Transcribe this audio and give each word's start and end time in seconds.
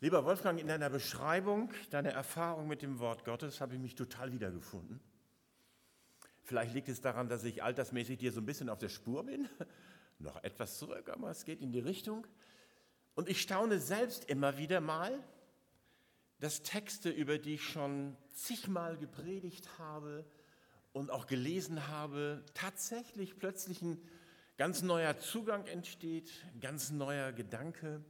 Lieber 0.00 0.24
Wolfgang, 0.24 0.60
in 0.60 0.68
deiner 0.68 0.90
Beschreibung 0.90 1.72
deiner 1.90 2.10
Erfahrung 2.10 2.68
mit 2.68 2.82
dem 2.82 3.00
Wort 3.00 3.24
Gottes 3.24 3.60
habe 3.60 3.74
ich 3.74 3.80
mich 3.80 3.96
total 3.96 4.32
wiedergefunden. 4.32 5.00
Vielleicht 6.44 6.72
liegt 6.72 6.88
es 6.88 7.00
daran, 7.00 7.28
dass 7.28 7.42
ich 7.42 7.64
altersmäßig 7.64 8.18
dir 8.18 8.30
so 8.30 8.40
ein 8.40 8.46
bisschen 8.46 8.68
auf 8.68 8.78
der 8.78 8.90
Spur 8.90 9.24
bin. 9.24 9.48
Noch 10.20 10.42
etwas 10.44 10.78
zurück, 10.78 11.08
aber 11.08 11.30
es 11.30 11.44
geht 11.44 11.60
in 11.60 11.72
die 11.72 11.80
Richtung. 11.80 12.28
Und 13.16 13.28
ich 13.28 13.40
staune 13.42 13.80
selbst 13.80 14.30
immer 14.30 14.56
wieder 14.56 14.80
mal, 14.80 15.18
dass 16.38 16.62
Texte, 16.62 17.10
über 17.10 17.38
die 17.38 17.54
ich 17.54 17.64
schon 17.64 18.16
zigmal 18.32 18.96
gepredigt 18.98 19.80
habe 19.80 20.24
und 20.92 21.10
auch 21.10 21.26
gelesen 21.26 21.88
habe, 21.88 22.44
tatsächlich 22.54 23.36
plötzlich 23.36 23.82
ein 23.82 24.00
ganz 24.58 24.82
neuer 24.82 25.18
Zugang 25.18 25.66
entsteht, 25.66 26.30
ganz 26.60 26.92
neuer 26.92 27.32
Gedanke. 27.32 28.04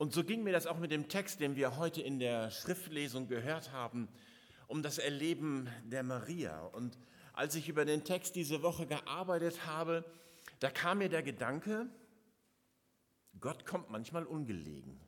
Und 0.00 0.14
so 0.14 0.24
ging 0.24 0.42
mir 0.42 0.52
das 0.52 0.66
auch 0.66 0.78
mit 0.78 0.92
dem 0.92 1.10
Text, 1.10 1.40
den 1.40 1.56
wir 1.56 1.76
heute 1.76 2.00
in 2.00 2.18
der 2.18 2.50
Schriftlesung 2.50 3.28
gehört 3.28 3.70
haben, 3.70 4.08
um 4.66 4.82
das 4.82 4.96
Erleben 4.96 5.68
der 5.84 6.02
Maria. 6.02 6.58
Und 6.58 6.96
als 7.34 7.54
ich 7.54 7.68
über 7.68 7.84
den 7.84 8.02
Text 8.02 8.34
diese 8.34 8.62
Woche 8.62 8.86
gearbeitet 8.86 9.66
habe, 9.66 10.10
da 10.58 10.70
kam 10.70 10.98
mir 10.98 11.10
der 11.10 11.22
Gedanke, 11.22 11.86
Gott 13.40 13.66
kommt 13.66 13.90
manchmal 13.90 14.24
ungelegen. 14.24 14.98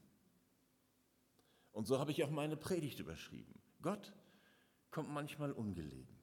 Und 1.72 1.86
so 1.86 1.98
habe 1.98 2.10
ich 2.10 2.22
auch 2.22 2.30
meine 2.30 2.58
Predigt 2.58 3.00
überschrieben. 3.00 3.62
Gott 3.80 4.12
kommt 4.90 5.08
manchmal 5.08 5.52
ungelegen. 5.52 6.18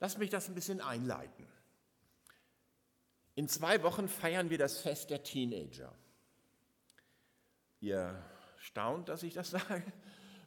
Lass 0.00 0.16
mich 0.16 0.30
das 0.30 0.48
ein 0.48 0.54
bisschen 0.54 0.80
einleiten. 0.80 1.46
In 3.34 3.48
zwei 3.48 3.82
Wochen 3.82 4.08
feiern 4.08 4.48
wir 4.48 4.56
das 4.56 4.78
Fest 4.78 5.10
der 5.10 5.22
Teenager. 5.22 5.94
Ihr 7.86 8.20
staunt, 8.58 9.08
dass 9.08 9.22
ich 9.22 9.34
das 9.34 9.50
sage. 9.50 9.84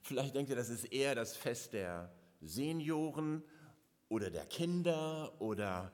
Vielleicht 0.01 0.35
denkt 0.35 0.49
ihr, 0.49 0.57
das 0.57 0.67
ist 0.67 0.91
eher 0.91 1.15
das 1.15 1.37
Fest 1.37 1.71
der 1.71 2.11
Senioren 2.41 3.43
oder 4.09 4.29
der 4.29 4.45
Kinder 4.45 5.39
oder 5.39 5.93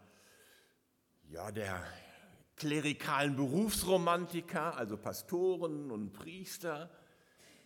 ja, 1.30 1.52
der 1.52 1.86
klerikalen 2.56 3.36
Berufsromantiker, 3.36 4.76
also 4.76 4.98
Pastoren 4.98 5.92
und 5.92 6.14
Priester, 6.14 6.90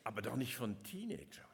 aber 0.04 0.22
doch 0.22 0.36
nicht 0.36 0.58
von 0.58 0.84
Teenagern. 0.84 1.46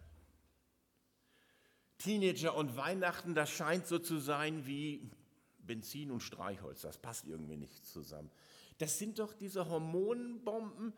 Teenager 2.00 2.56
und 2.56 2.76
Weihnachten, 2.76 3.36
das 3.36 3.52
scheint 3.52 3.86
so 3.86 4.00
zu 4.00 4.18
sein 4.18 4.66
wie 4.66 5.12
Benzin 5.60 6.10
und 6.10 6.22
Streichholz, 6.22 6.82
das 6.82 6.98
passt 6.98 7.28
irgendwie 7.28 7.58
nicht 7.58 7.86
zusammen. 7.86 8.32
Das 8.80 8.98
sind 8.98 9.20
doch 9.20 9.34
diese 9.34 9.70
Hormonbomben, 9.70 10.94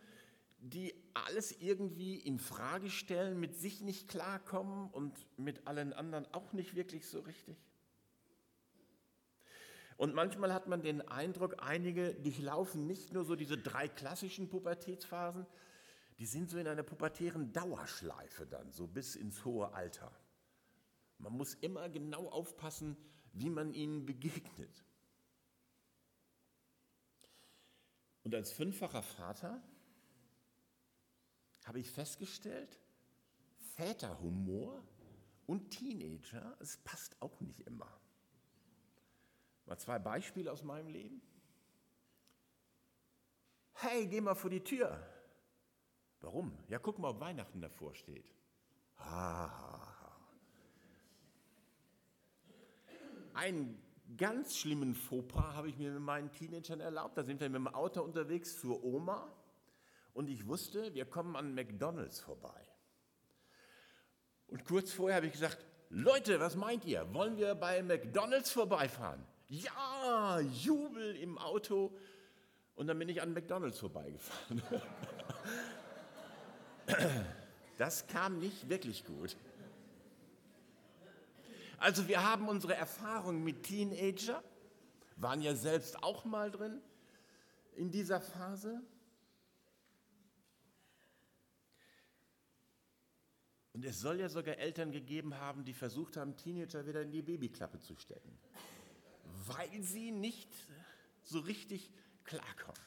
die 0.59 0.93
alles 1.13 1.51
irgendwie 1.51 2.15
in 2.17 2.39
Frage 2.39 2.89
stellen, 2.89 3.39
mit 3.39 3.55
sich 3.55 3.81
nicht 3.81 4.07
klarkommen 4.07 4.89
und 4.91 5.13
mit 5.37 5.67
allen 5.67 5.93
anderen 5.93 6.25
auch 6.33 6.53
nicht 6.53 6.75
wirklich 6.75 7.07
so 7.07 7.19
richtig. 7.19 7.57
Und 9.97 10.13
manchmal 10.13 10.53
hat 10.53 10.67
man 10.67 10.83
den 10.83 11.07
Eindruck, 11.07 11.55
einige 11.59 12.13
durchlaufen 12.13 12.85
nicht 12.85 13.13
nur 13.13 13.25
so 13.25 13.35
diese 13.35 13.57
drei 13.57 13.87
klassischen 13.87 14.47
Pubertätsphasen, 14.49 15.45
die 16.19 16.25
sind 16.25 16.49
so 16.49 16.57
in 16.57 16.67
einer 16.67 16.83
pubertären 16.83 17.51
Dauerschleife 17.51 18.45
dann, 18.45 18.71
so 18.71 18.87
bis 18.87 19.15
ins 19.15 19.43
hohe 19.45 19.73
Alter. 19.73 20.11
Man 21.19 21.33
muss 21.33 21.55
immer 21.55 21.89
genau 21.89 22.29
aufpassen, 22.29 22.95
wie 23.33 23.49
man 23.49 23.73
ihnen 23.73 24.05
begegnet. 24.05 24.83
Und 28.23 28.35
als 28.35 28.51
fünffacher 28.51 29.03
Vater 29.03 29.63
habe 31.67 31.79
ich 31.79 31.91
festgestellt, 31.91 32.79
Väterhumor 33.75 34.81
und 35.45 35.69
Teenager, 35.69 36.55
es 36.59 36.77
passt 36.77 37.21
auch 37.21 37.39
nicht 37.41 37.59
immer. 37.61 37.91
Mal 39.65 39.77
zwei 39.77 39.99
Beispiele 39.99 40.51
aus 40.51 40.63
meinem 40.63 40.87
Leben. 40.87 41.21
Hey, 43.73 44.07
geh 44.07 44.21
mal 44.21 44.33
vor 44.33 44.49
die 44.49 44.63
Tür. 44.63 45.05
Warum? 46.21 46.57
Ja, 46.69 46.79
guck 46.79 46.97
mal, 46.99 47.09
ob 47.09 47.19
Weihnachten 47.19 47.61
davor 47.61 47.93
steht. 47.93 48.33
Ha, 48.97 49.05
ha, 49.05 49.97
ha. 50.01 50.17
Einen 53.33 53.79
ganz 54.17 54.57
schlimmen 54.57 54.95
Fauxpas 54.95 55.53
habe 55.53 55.69
ich 55.69 55.77
mir 55.77 55.91
mit 55.91 56.01
meinen 56.01 56.31
Teenagern 56.31 56.79
erlaubt. 56.79 57.17
Da 57.17 57.23
sind 57.23 57.39
wir 57.39 57.49
mit 57.49 57.59
dem 57.59 57.67
Auto 57.67 58.01
unterwegs 58.01 58.59
zur 58.59 58.83
Oma 58.83 59.31
und 60.17 60.31
ich 60.31 60.47
wusste, 60.47 60.95
wir 60.95 61.05
kommen 61.05 61.35
an 61.35 61.53
McDonald's 61.53 62.19
vorbei. 62.19 62.67
Und 64.47 64.65
kurz 64.65 64.91
vorher 64.91 65.17
habe 65.17 65.27
ich 65.27 65.33
gesagt, 65.33 65.63
Leute, 65.89 66.39
was 66.39 66.55
meint 66.55 66.85
ihr? 66.85 67.13
Wollen 67.13 67.37
wir 67.37 67.53
bei 67.53 67.83
McDonald's 67.83 68.49
vorbeifahren? 68.49 69.23
Ja, 69.47 70.39
Jubel 70.39 71.15
im 71.17 71.37
Auto. 71.37 71.95
Und 72.73 72.87
dann 72.87 72.97
bin 72.97 73.09
ich 73.09 73.21
an 73.21 73.31
McDonald's 73.31 73.77
vorbeigefahren. 73.79 74.61
Das 77.77 78.07
kam 78.07 78.39
nicht 78.39 78.69
wirklich 78.69 79.05
gut. 79.05 79.37
Also 81.77 82.07
wir 82.07 82.23
haben 82.23 82.47
unsere 82.47 82.73
Erfahrungen 82.73 83.43
mit 83.43 83.61
Teenager, 83.61 84.43
waren 85.17 85.41
ja 85.41 85.53
selbst 85.53 86.01
auch 86.01 86.25
mal 86.25 86.49
drin 86.49 86.81
in 87.75 87.91
dieser 87.91 88.19
Phase. 88.19 88.81
Und 93.77 93.85
es 93.85 93.99
soll 93.99 94.19
ja 94.19 94.27
sogar 94.27 94.57
Eltern 94.57 94.91
gegeben 94.91 95.35
haben, 95.35 95.63
die 95.63 95.75
versucht 95.75 96.17
haben, 96.17 96.35
Teenager 96.35 96.87
wieder 96.87 97.03
in 97.03 97.11
die 97.11 97.21
Babyklappe 97.21 97.79
zu 97.79 97.95
stecken, 97.95 98.35
weil 99.45 99.83
sie 99.83 100.09
nicht 100.09 100.49
so 101.21 101.37
richtig 101.41 101.91
klarkommen. 102.23 102.81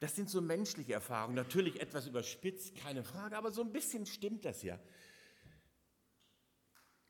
Das 0.00 0.16
sind 0.16 0.30
so 0.30 0.40
menschliche 0.40 0.94
Erfahrungen, 0.94 1.34
natürlich 1.34 1.82
etwas 1.82 2.06
überspitzt, 2.06 2.76
keine 2.76 3.04
Frage, 3.04 3.36
aber 3.36 3.50
so 3.50 3.60
ein 3.60 3.72
bisschen 3.72 4.06
stimmt 4.06 4.46
das 4.46 4.62
ja. 4.62 4.80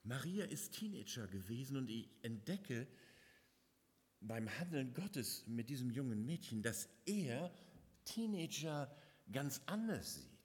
Maria 0.02 0.46
ist 0.46 0.72
Teenager 0.72 1.28
gewesen 1.28 1.76
und 1.76 1.88
ich 1.90 2.10
entdecke 2.22 2.88
beim 4.20 4.48
Handeln 4.58 4.94
Gottes 4.94 5.46
mit 5.46 5.70
diesem 5.70 5.92
jungen 5.92 6.26
Mädchen, 6.26 6.60
dass 6.60 6.88
er 7.06 7.54
Teenager 8.04 8.92
ganz 9.30 9.62
anders 9.66 10.16
sieht. 10.16 10.37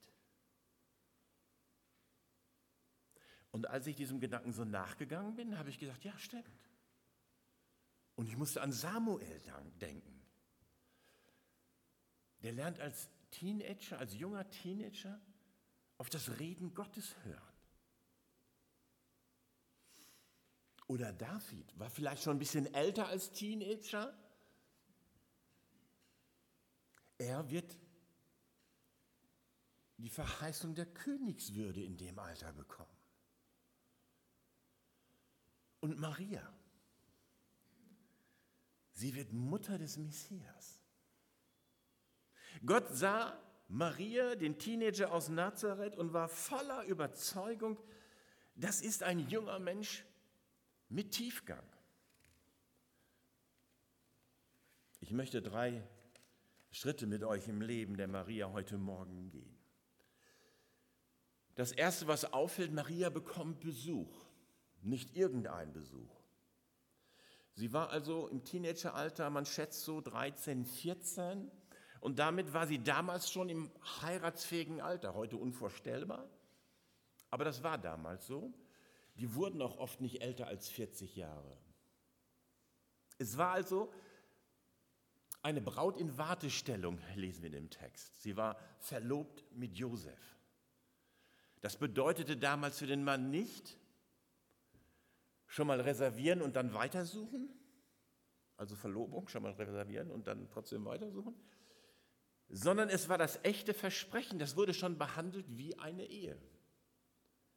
Und 3.54 3.68
als 3.68 3.86
ich 3.86 3.94
diesem 3.94 4.18
Gedanken 4.18 4.52
so 4.52 4.64
nachgegangen 4.64 5.36
bin, 5.36 5.56
habe 5.56 5.70
ich 5.70 5.78
gesagt, 5.78 6.02
ja, 6.02 6.18
stimmt. 6.18 6.68
Und 8.16 8.26
ich 8.26 8.36
musste 8.36 8.60
an 8.60 8.72
Samuel 8.72 9.40
denken. 9.80 10.20
Der 12.42 12.50
lernt 12.50 12.80
als 12.80 13.08
Teenager, 13.30 14.00
als 14.00 14.12
junger 14.14 14.50
Teenager 14.50 15.20
auf 15.98 16.10
das 16.10 16.40
Reden 16.40 16.74
Gottes 16.74 17.14
hören. 17.22 17.54
Oder 20.88 21.12
David 21.12 21.78
war 21.78 21.90
vielleicht 21.90 22.24
schon 22.24 22.34
ein 22.34 22.40
bisschen 22.40 22.74
älter 22.74 23.06
als 23.06 23.30
Teenager. 23.30 24.18
Er 27.18 27.48
wird 27.48 27.78
die 29.98 30.10
Verheißung 30.10 30.74
der 30.74 30.86
Königswürde 30.86 31.84
in 31.84 31.96
dem 31.96 32.18
Alter 32.18 32.52
bekommen 32.52 33.03
und 35.84 35.98
Maria. 35.98 36.42
Sie 38.94 39.14
wird 39.14 39.34
Mutter 39.34 39.76
des 39.76 39.98
Messias. 39.98 40.82
Gott 42.64 42.86
sah 42.90 43.38
Maria, 43.68 44.34
den 44.34 44.58
Teenager 44.58 45.12
aus 45.12 45.28
Nazareth, 45.28 45.96
und 45.96 46.14
war 46.14 46.30
voller 46.30 46.84
Überzeugung, 46.84 47.78
das 48.54 48.80
ist 48.80 49.02
ein 49.02 49.18
junger 49.28 49.58
Mensch 49.58 50.06
mit 50.88 51.10
Tiefgang. 51.10 51.66
Ich 55.00 55.12
möchte 55.12 55.42
drei 55.42 55.86
Schritte 56.70 57.06
mit 57.06 57.24
euch 57.24 57.46
im 57.46 57.60
Leben 57.60 57.98
der 57.98 58.08
Maria 58.08 58.50
heute 58.52 58.78
Morgen 58.78 59.28
gehen. 59.28 59.58
Das 61.56 61.72
Erste, 61.72 62.06
was 62.06 62.32
auffällt, 62.32 62.72
Maria 62.72 63.10
bekommt 63.10 63.60
Besuch 63.60 64.23
nicht 64.84 65.16
irgendein 65.16 65.72
Besuch. 65.72 66.14
Sie 67.54 67.72
war 67.72 67.90
also 67.90 68.28
im 68.28 68.44
Teenageralter, 68.44 69.30
man 69.30 69.46
schätzt 69.46 69.82
so 69.82 70.00
13, 70.00 70.64
14 70.64 71.50
und 72.00 72.18
damit 72.18 72.52
war 72.52 72.66
sie 72.66 72.82
damals 72.82 73.30
schon 73.30 73.48
im 73.48 73.70
heiratsfähigen 74.02 74.80
Alter, 74.80 75.14
heute 75.14 75.36
unvorstellbar, 75.36 76.28
aber 77.30 77.44
das 77.44 77.62
war 77.62 77.78
damals 77.78 78.26
so. 78.26 78.52
Die 79.16 79.34
wurden 79.34 79.62
auch 79.62 79.78
oft 79.78 80.00
nicht 80.00 80.22
älter 80.22 80.48
als 80.48 80.68
40 80.68 81.14
Jahre. 81.14 81.56
Es 83.18 83.38
war 83.38 83.52
also 83.52 83.92
eine 85.42 85.60
Braut 85.60 86.00
in 86.00 86.18
Wartestellung, 86.18 86.98
lesen 87.14 87.42
wir 87.42 87.48
in 87.48 87.52
dem 87.52 87.70
Text. 87.70 88.22
Sie 88.22 88.36
war 88.36 88.56
verlobt 88.80 89.44
mit 89.52 89.76
Josef. 89.76 90.18
Das 91.60 91.76
bedeutete 91.76 92.36
damals 92.36 92.78
für 92.78 92.86
den 92.86 93.04
Mann 93.04 93.30
nicht, 93.30 93.78
schon 95.54 95.68
mal 95.68 95.80
reservieren 95.80 96.42
und 96.42 96.56
dann 96.56 96.74
weitersuchen, 96.74 97.48
also 98.56 98.74
Verlobung, 98.74 99.28
schon 99.28 99.44
mal 99.44 99.52
reservieren 99.52 100.10
und 100.10 100.26
dann 100.26 100.48
trotzdem 100.50 100.84
weitersuchen, 100.84 101.32
sondern 102.48 102.88
es 102.88 103.08
war 103.08 103.18
das 103.18 103.38
echte 103.44 103.72
Versprechen, 103.72 104.40
das 104.40 104.56
wurde 104.56 104.74
schon 104.74 104.98
behandelt 104.98 105.46
wie 105.56 105.78
eine 105.78 106.06
Ehe. 106.06 106.36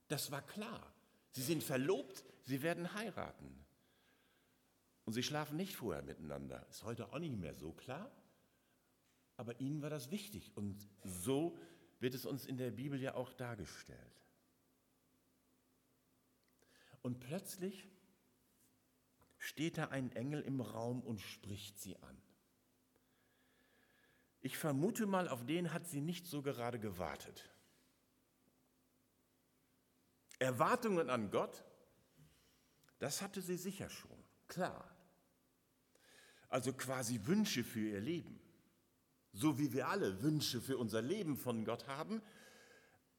Das 0.09 0.29
war 0.29 0.43
klar. 0.43 0.93
Sie 1.31 1.41
sind 1.41 1.63
verlobt, 1.63 2.23
sie 2.43 2.61
werden 2.61 2.93
heiraten. 2.93 3.65
Und 5.05 5.13
sie 5.13 5.23
schlafen 5.23 5.57
nicht 5.57 5.75
vorher 5.75 6.03
miteinander. 6.03 6.67
Ist 6.69 6.83
heute 6.83 7.11
auch 7.11 7.19
nicht 7.19 7.35
mehr 7.35 7.55
so 7.55 7.71
klar. 7.71 8.11
Aber 9.37 9.59
ihnen 9.59 9.81
war 9.81 9.89
das 9.89 10.11
wichtig. 10.11 10.55
Und 10.55 10.87
so 11.03 11.57
wird 11.99 12.13
es 12.13 12.27
uns 12.27 12.45
in 12.45 12.57
der 12.57 12.69
Bibel 12.71 13.01
ja 13.01 13.15
auch 13.15 13.33
dargestellt. 13.33 14.26
Und 17.07 17.21
plötzlich 17.21 17.87
steht 19.37 19.77
da 19.77 19.85
ein 19.85 20.11
Engel 20.11 20.41
im 20.41 20.59
Raum 20.59 21.01
und 21.01 21.21
spricht 21.21 21.79
sie 21.79 21.95
an. 21.95 22.21
Ich 24.41 24.57
vermute 24.57 25.05
mal, 25.05 25.29
auf 25.29 25.45
den 25.45 25.71
hat 25.71 25.87
sie 25.87 26.01
nicht 26.01 26.27
so 26.27 26.41
gerade 26.41 26.79
gewartet. 26.79 27.49
Erwartungen 30.37 31.09
an 31.09 31.31
Gott, 31.31 31.63
das 32.99 33.21
hatte 33.21 33.41
sie 33.41 33.55
sicher 33.55 33.89
schon, 33.89 34.21
klar 34.49 34.93
also 36.49 36.73
quasi 36.73 37.19
Wünsche 37.25 37.63
für 37.63 37.79
ihr 37.79 38.01
Leben. 38.01 38.39
So 39.33 39.59
wie 39.59 39.73
wir 39.73 39.87
alle 39.87 40.21
Wünsche 40.21 40.61
für 40.61 40.77
unser 40.77 41.01
Leben 41.01 41.37
von 41.37 41.65
Gott 41.65 41.87
haben, 41.87 42.21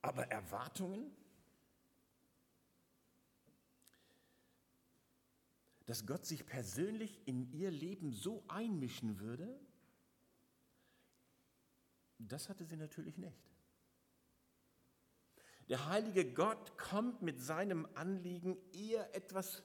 aber 0.03 0.27
Erwartungen, 0.29 1.11
dass 5.89 6.05
Gott 6.05 6.27
sich 6.27 6.45
persönlich 6.45 7.27
in 7.27 7.51
ihr 7.51 7.71
Leben 7.71 8.13
so 8.13 8.45
einmischen 8.47 9.21
würde, 9.21 9.59
das 12.19 12.51
hatte 12.51 12.67
sie 12.67 12.77
natürlich 12.77 13.17
nicht. 13.17 13.41
Der 15.71 15.87
heilige 15.87 16.31
Gott 16.31 16.77
kommt 16.77 17.23
mit 17.23 17.41
seinem 17.41 17.89
Anliegen 17.95 18.59
eher 18.71 19.15
etwas 19.17 19.63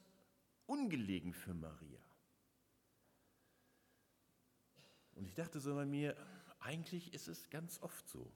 ungelegen 0.65 1.33
für 1.33 1.53
Maria. 1.53 1.99
Und 5.15 5.25
ich 5.25 5.33
dachte 5.33 5.59
so 5.59 5.75
bei 5.75 5.85
mir, 5.85 6.15
eigentlich 6.61 7.13
ist 7.13 7.27
es 7.27 7.49
ganz 7.49 7.81
oft 7.81 8.07
so, 8.07 8.31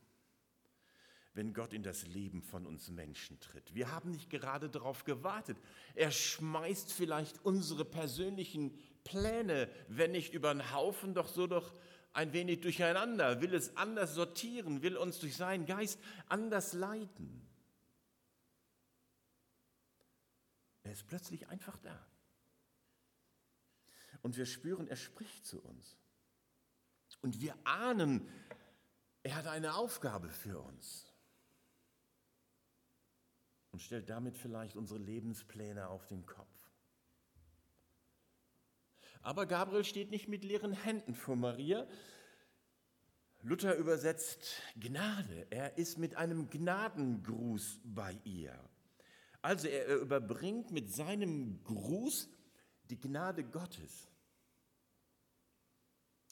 wenn 1.38 1.54
Gott 1.54 1.72
in 1.72 1.84
das 1.84 2.08
Leben 2.08 2.42
von 2.42 2.66
uns 2.66 2.90
Menschen 2.90 3.40
tritt. 3.40 3.76
Wir 3.76 3.92
haben 3.92 4.10
nicht 4.10 4.32
gerade 4.32 4.70
darauf 4.70 5.04
gewartet. 5.04 5.56
Er 5.94 6.10
schmeißt 6.10 6.92
vielleicht 6.92 7.46
unsere 7.46 7.86
persönlichen 7.86 8.76
Pläne, 9.04 9.70
wenn 9.88 10.14
nicht 10.14 10.34
über 10.34 10.52
den 10.52 10.74
Haufen, 10.74 11.14
doch 11.14 11.28
so 11.28 11.46
doch 11.46 11.76
ein 12.12 12.34
wenig 12.34 12.62
durcheinander, 12.62 13.40
will 13.40 13.54
es 13.54 13.78
anders 13.78 14.16
sortieren, 14.16 14.82
will 14.82 14.98
uns 14.98 15.20
durch 15.20 15.38
seinen 15.38 15.68
Geist 15.68 16.00
anders 16.28 16.74
leiten. 16.74 17.48
Er 20.82 20.92
ist 20.92 21.06
plötzlich 21.06 21.48
einfach 21.50 21.78
da. 21.80 22.08
Und 24.24 24.38
wir 24.38 24.48
spüren, 24.48 24.88
er 24.88 24.96
spricht 24.96 25.46
zu 25.46 25.62
uns. 25.62 25.98
Und 27.22 27.42
wir 27.42 27.56
ahnen, 27.64 28.28
er 29.22 29.36
hat 29.36 29.46
eine 29.46 29.76
Aufgabe 29.76 30.30
für 30.30 30.60
uns. 30.60 31.07
Und 33.72 33.82
stellt 33.82 34.10
damit 34.10 34.38
vielleicht 34.38 34.76
unsere 34.76 35.00
Lebenspläne 35.00 35.90
auf 35.90 36.06
den 36.08 36.26
Kopf. 36.26 36.48
Aber 39.22 39.46
Gabriel 39.46 39.84
steht 39.84 40.10
nicht 40.10 40.28
mit 40.28 40.44
leeren 40.44 40.72
Händen 40.72 41.14
vor 41.14 41.36
Maria. 41.36 41.88
Luther 43.42 43.76
übersetzt 43.76 44.62
Gnade. 44.80 45.48
Er 45.50 45.78
ist 45.78 45.98
mit 45.98 46.16
einem 46.16 46.50
Gnadengruß 46.50 47.82
bei 47.84 48.18
ihr. 48.24 48.58
Also 49.42 49.68
er 49.68 49.98
überbringt 49.98 50.72
mit 50.72 50.92
seinem 50.94 51.64
Gruß 51.64 52.30
die 52.90 53.00
Gnade 53.00 53.44
Gottes. 53.44 54.08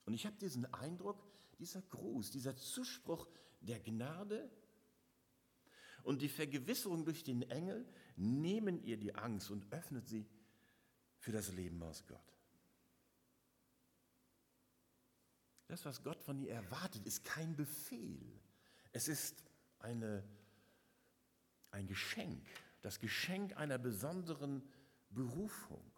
Und 0.05 0.13
ich 0.13 0.25
habe 0.25 0.37
diesen 0.37 0.71
Eindruck, 0.73 1.23
dieser 1.59 1.81
Gruß, 1.81 2.31
dieser 2.31 2.55
Zuspruch 2.55 3.27
der 3.61 3.79
Gnade 3.79 4.49
und 6.05 6.21
die 6.21 6.29
Vergewisserung 6.29 7.03
durch 7.03 7.23
den 7.23 7.41
Engel 7.49 7.85
nehmen 8.15 8.81
ihr 8.83 8.97
die 8.97 9.15
Angst 9.15 9.49
und 9.49 9.71
öffnet 9.73 10.07
sie 10.07 10.27
für 11.17 11.31
das 11.31 11.51
Leben 11.51 11.81
aus 11.81 12.05
Gott. 12.05 12.21
Das, 15.67 15.83
was 15.83 16.03
Gott 16.03 16.21
von 16.21 16.37
ihr 16.37 16.51
erwartet, 16.51 17.07
ist 17.07 17.23
kein 17.23 17.55
Befehl. 17.55 18.39
Es 18.91 19.07
ist 19.07 19.43
eine, 19.79 20.23
ein 21.71 21.87
Geschenk, 21.87 22.47
das 22.83 22.99
Geschenk 22.99 23.57
einer 23.57 23.79
besonderen 23.79 24.61
Berufung. 25.09 25.91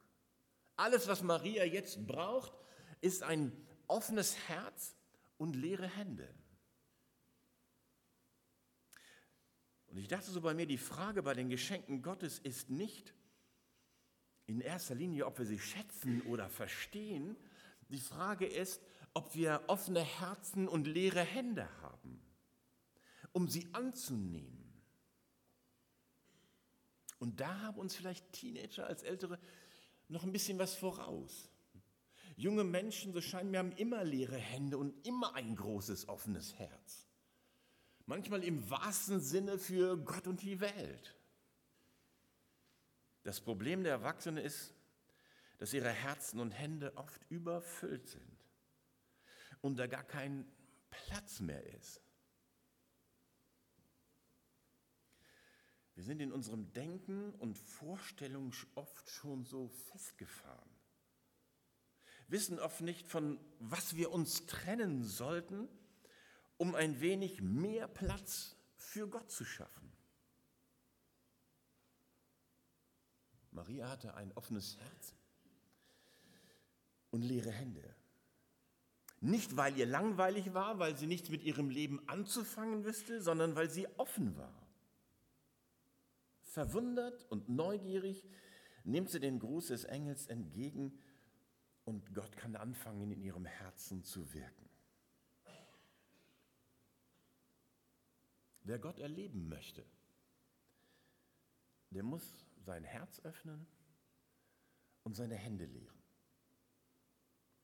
Alles, 0.78 1.10
was 1.10 1.22
Maria 1.22 1.66
jetzt 1.66 2.08
braucht, 2.08 2.54
ist 3.02 3.24
ein 3.24 3.52
offenes 3.88 4.38
Herz 4.48 4.96
und 5.38 5.54
leere 5.54 5.88
Hände. 5.88 6.34
Und 9.88 9.98
ich 9.98 10.08
dachte 10.08 10.30
so 10.32 10.42
bei 10.42 10.54
mir, 10.54 10.66
die 10.66 10.78
Frage 10.78 11.24
bei 11.24 11.34
den 11.34 11.50
Geschenken 11.50 12.02
Gottes 12.02 12.40
ist 12.40 12.70
nicht 12.70 13.14
in 14.46 14.62
erster 14.62 14.96
Linie, 14.96 15.26
ob 15.26 15.40
wir 15.40 15.46
sie 15.46 15.60
schätzen 15.60 16.22
oder 16.24 16.50
verstehen. 16.50 17.36
Die 17.90 18.00
Frage 18.00 18.46
ist, 18.46 18.82
ob 19.14 19.34
wir 19.36 19.64
offene 19.68 20.02
Herzen 20.02 20.68
und 20.68 20.88
leere 20.88 21.22
Hände 21.22 21.68
haben, 21.82 22.22
um 23.32 23.48
sie 23.48 23.68
anzunehmen. 23.74 24.68
Und 27.20 27.40
da 27.40 27.62
haben 27.62 27.80
uns 27.80 27.96
vielleicht 27.96 28.32
Teenager 28.32 28.86
als 28.86 29.04
Ältere 29.04 29.40
noch 30.08 30.24
ein 30.24 30.32
bisschen 30.32 30.60
was 30.60 30.76
voraus. 30.76 31.50
Junge 32.36 32.64
Menschen, 32.64 33.14
so 33.14 33.22
scheinen 33.22 33.50
mir, 33.50 33.58
haben 33.58 33.72
immer 33.72 34.04
leere 34.04 34.38
Hände 34.38 34.78
und 34.78 35.06
immer 35.06 35.34
ein 35.34 35.56
großes 35.56 36.08
offenes 36.08 36.54
Herz. 36.54 37.07
Manchmal 38.08 38.44
im 38.44 38.68
wahrsten 38.70 39.20
Sinne 39.20 39.60
für 39.60 39.98
Gott 39.98 40.26
und 40.26 40.42
die 40.42 40.60
Welt. 40.60 41.16
Das 43.22 43.40
Problem 43.40 43.84
der 43.84 43.92
Erwachsenen 43.92 44.44
ist, 44.44 44.74
dass 45.60 45.74
ihre 45.74 45.92
Herzen 45.92 46.40
und 46.40 46.52
Hände 46.52 46.98
oft 46.98 47.22
überfüllt 47.30 48.08
sind 48.08 48.46
und 49.62 49.78
da 49.78 49.86
gar 49.86 50.04
kein 50.04 50.50
Platz 50.90 51.40
mehr 51.40 51.64
ist. 51.76 52.02
Wir 55.94 56.04
sind 56.04 56.20
in 56.22 56.32
unserem 56.32 56.74
Denken 56.74 57.34
und 57.36 57.60
Vorstellungen 57.60 58.54
oft 58.76 59.10
schon 59.10 59.46
so 59.46 59.68
festgefahren 59.68 60.78
wissen 62.28 62.60
oft 62.60 62.82
nicht, 62.82 63.08
von 63.08 63.40
was 63.60 63.96
wir 63.96 64.12
uns 64.12 64.46
trennen 64.46 65.04
sollten, 65.04 65.68
um 66.58 66.76
ein 66.76 67.00
wenig 67.00 67.42
mehr 67.42 67.88
Platz 67.88 68.56
für 68.76 69.08
Gott 69.08 69.32
zu 69.32 69.46
schaffen. 69.46 69.92
Maria 73.52 73.90
hatte 73.90 74.14
ein 74.14 74.32
offenes 74.34 74.78
Herz 74.78 75.16
und 77.10 77.22
leere 77.22 77.52
Hände. 77.52 77.96
Nicht, 79.20 79.58
weil 79.58 79.76
ihr 79.78 79.88
langweilig 79.88 80.54
war, 80.54 80.78
weil 80.78 80.96
sie 80.96 81.08
nichts 81.08 81.30
mit 81.30 81.42
ihrem 81.44 81.70
Leben 81.70 82.08
anzufangen 82.08 82.86
wüsste, 82.86 83.22
sondern 83.22 83.56
weil 83.56 83.70
sie 83.70 83.88
offen 83.98 84.38
war. 84.38 84.68
Verwundert 86.44 87.26
und 87.32 87.50
neugierig 87.50 88.24
nimmt 88.84 89.10
sie 89.10 89.20
den 89.20 89.40
Gruß 89.40 89.68
des 89.68 89.86
Engels 89.86 90.28
entgegen 90.28 91.00
und 91.84 92.14
Gott 92.14 92.38
kann 92.38 92.56
anfangen, 92.56 93.12
in 93.12 93.22
ihrem 93.22 93.46
Herzen 93.46 94.04
zu 94.04 94.34
wirken. 94.34 94.67
Wer 98.68 98.80
Gott 98.80 99.00
erleben 99.00 99.48
möchte, 99.48 99.86
der 101.90 102.04
muss 102.04 102.24
sein 102.66 102.84
Herz 102.84 103.22
öffnen 103.22 103.66
und 105.04 105.16
seine 105.16 105.36
Hände 105.36 105.66
leeren. 105.66 106.04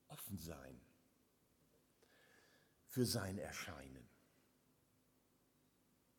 Offen 0.08 0.38
sein 0.38 0.80
für 2.88 3.06
sein 3.06 3.38
Erscheinen. 3.38 4.08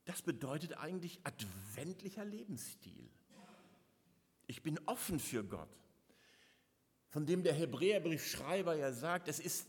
Das 0.04 0.20
bedeutet 0.20 0.74
eigentlich 0.74 1.18
adventlicher 1.24 2.26
Lebensstil. 2.26 3.10
Ich 4.46 4.62
bin 4.62 4.78
offen 4.86 5.18
für 5.18 5.44
Gott 5.44 5.74
von 7.14 7.26
dem 7.26 7.44
der 7.44 7.52
Hebräerbriefschreiber 7.52 8.74
ja 8.74 8.92
sagt, 8.92 9.28
es 9.28 9.38
ist 9.38 9.68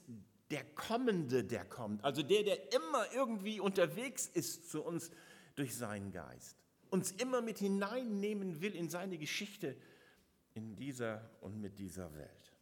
der 0.52 0.64
Kommende, 0.76 1.44
der 1.44 1.66
kommt, 1.66 2.04
also 2.04 2.22
der, 2.22 2.44
der 2.44 2.74
immer 2.74 3.12
irgendwie 3.14 3.60
unterwegs 3.60 4.28
ist 4.28 4.70
zu 4.70 4.84
uns 4.84 5.12
durch 5.56 5.76
seinen 5.76 6.12
Geist, 6.12 6.58
uns 6.90 7.12
immer 7.12 7.42
mit 7.42 7.58
hineinnehmen 7.58 8.62
will 8.62 8.76
in 8.76 8.90
seine 8.90 9.18
Geschichte 9.18 9.76
in 10.54 10.76
dieser 10.76 11.30
und 11.42 11.60
mit 11.60 11.80
dieser 11.80 12.14
Welt. 12.14 12.54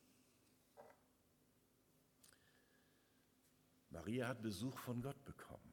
Maria 3.90 4.28
hat 4.28 4.42
Besuch 4.42 4.78
von 4.80 5.02
Gott 5.02 5.24
bekommen. 5.24 5.72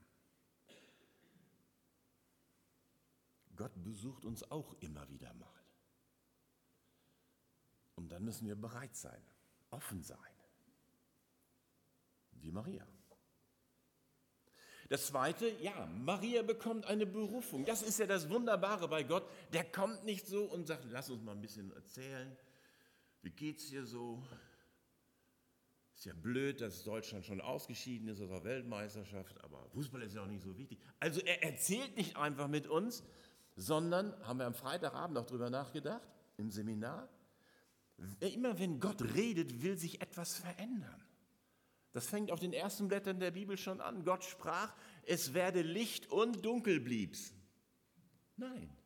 Gott 3.57 3.73
besucht 3.83 4.25
uns 4.25 4.51
auch 4.51 4.75
immer 4.81 5.09
wieder 5.09 5.33
mal. 5.35 5.49
Und 7.95 8.11
dann 8.11 8.25
müssen 8.25 8.47
wir 8.47 8.57
bereit 8.57 8.95
sein, 8.95 9.23
offen 9.71 10.03
sein, 10.03 10.30
wie 12.43 12.53
Maria. 12.53 12.87
Das 14.89 15.07
Zweite, 15.07 15.49
ja, 15.61 15.87
Maria 15.87 16.43
bekommt 16.43 16.85
eine 16.87 17.07
Berufung. 17.07 17.65
Das 17.65 17.81
ist 17.81 18.01
ja 18.01 18.07
das 18.07 18.29
Wunderbare 18.29 18.89
bei 18.89 19.05
Gott. 19.05 19.25
Der 19.53 19.65
kommt 19.65 20.05
nicht 20.05 20.27
so 20.27 20.45
und 20.45 20.67
sagt, 20.67 20.85
lass 20.91 21.11
uns 21.11 21.23
mal 21.23 21.33
ein 21.33 21.41
bisschen 21.41 21.73
erzählen. 21.73 22.37
Wie 23.23 23.31
geht's 23.31 23.69
dir 23.69 23.87
so? 23.87 24.21
Ist 25.95 26.07
ja 26.07 26.15
blöd, 26.15 26.61
dass 26.61 26.83
Deutschland 26.83 27.25
schon 27.25 27.41
ausgeschieden 27.41 28.09
ist 28.09 28.21
aus 28.21 28.31
der 28.31 28.43
Weltmeisterschaft, 28.43 29.39
aber 29.45 29.69
Fußball 29.69 30.03
ist 30.03 30.15
ja 30.15 30.23
auch 30.23 30.27
nicht 30.27 30.43
so 30.43 30.57
wichtig. 30.59 30.81
Also 30.99 31.21
er 31.21 31.45
erzählt 31.45 31.97
nicht 31.97 32.17
einfach 32.17 32.49
mit 32.49 32.67
uns, 32.67 33.05
sondern, 33.55 34.13
haben 34.27 34.39
wir 34.39 34.47
am 34.47 34.55
Freitagabend 34.55 35.19
auch 35.19 35.27
drüber 35.27 35.51
nachgedacht, 35.51 36.09
im 36.37 36.51
Seminar, 36.51 37.09
immer 38.21 38.59
wenn 38.59 38.81
Gott 38.81 39.03
redet, 39.15 39.63
will 39.63 39.77
sich 39.77 40.01
etwas 40.01 40.39
verändern. 40.39 41.05
Das 41.93 42.07
fängt 42.07 42.31
auf 42.31 42.39
den 42.39 42.53
ersten 42.53 42.89
Blättern 42.89 43.19
der 43.19 43.33
Bibel 43.33 43.57
schon 43.57 43.81
an. 43.81 44.05
Gott 44.05 44.25
sprach, 44.25 44.75
es 45.05 45.35
werde 45.35 45.63
Licht 45.63 46.07
und 46.07 46.45
dunkel 46.45 46.81
blieb's. 46.81 47.35
Nein, 48.37 48.77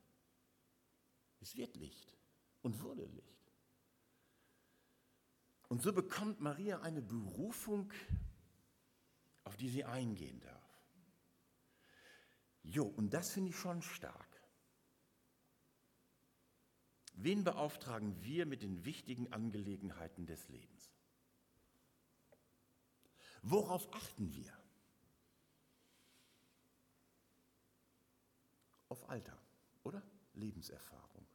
es 1.40 1.56
wird 1.56 1.76
Licht 1.76 2.16
und 2.62 2.82
wurde 2.82 3.04
Licht. 3.04 3.52
Und 5.68 5.82
so 5.82 5.92
bekommt 5.92 6.40
Maria 6.40 6.80
eine 6.80 7.02
Berufung, 7.02 7.92
auf 9.44 9.56
die 9.56 9.68
sie 9.68 9.84
eingehen 9.84 10.40
darf. 10.40 10.64
Jo, 12.62 12.84
und 12.84 13.12
das 13.12 13.32
finde 13.32 13.50
ich 13.50 13.56
schon 13.56 13.82
stark. 13.82 14.34
Wen 17.12 17.44
beauftragen 17.44 18.22
wir 18.24 18.46
mit 18.46 18.62
den 18.62 18.84
wichtigen 18.84 19.32
Angelegenheiten 19.32 20.26
des 20.26 20.48
Lebens? 20.48 20.93
Worauf 23.46 23.92
achten 23.92 24.32
wir? 24.32 24.50
Auf 28.88 29.08
Alter, 29.10 29.36
oder? 29.82 30.02
Lebenserfahrung. 30.32 31.26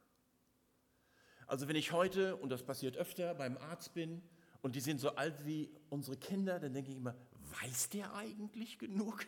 Also 1.46 1.68
wenn 1.68 1.76
ich 1.76 1.92
heute, 1.92 2.34
und 2.36 2.50
das 2.50 2.64
passiert 2.64 2.96
öfter, 2.96 3.34
beim 3.34 3.56
Arzt 3.58 3.94
bin 3.94 4.22
und 4.60 4.74
die 4.74 4.80
sind 4.80 5.00
so 5.00 5.14
alt 5.14 5.46
wie 5.46 5.70
unsere 5.88 6.16
Kinder, 6.16 6.58
dann 6.58 6.74
denke 6.74 6.90
ich 6.90 6.96
immer, 6.96 7.14
weiß 7.60 7.90
der 7.90 8.12
eigentlich 8.14 8.80
genug? 8.80 9.24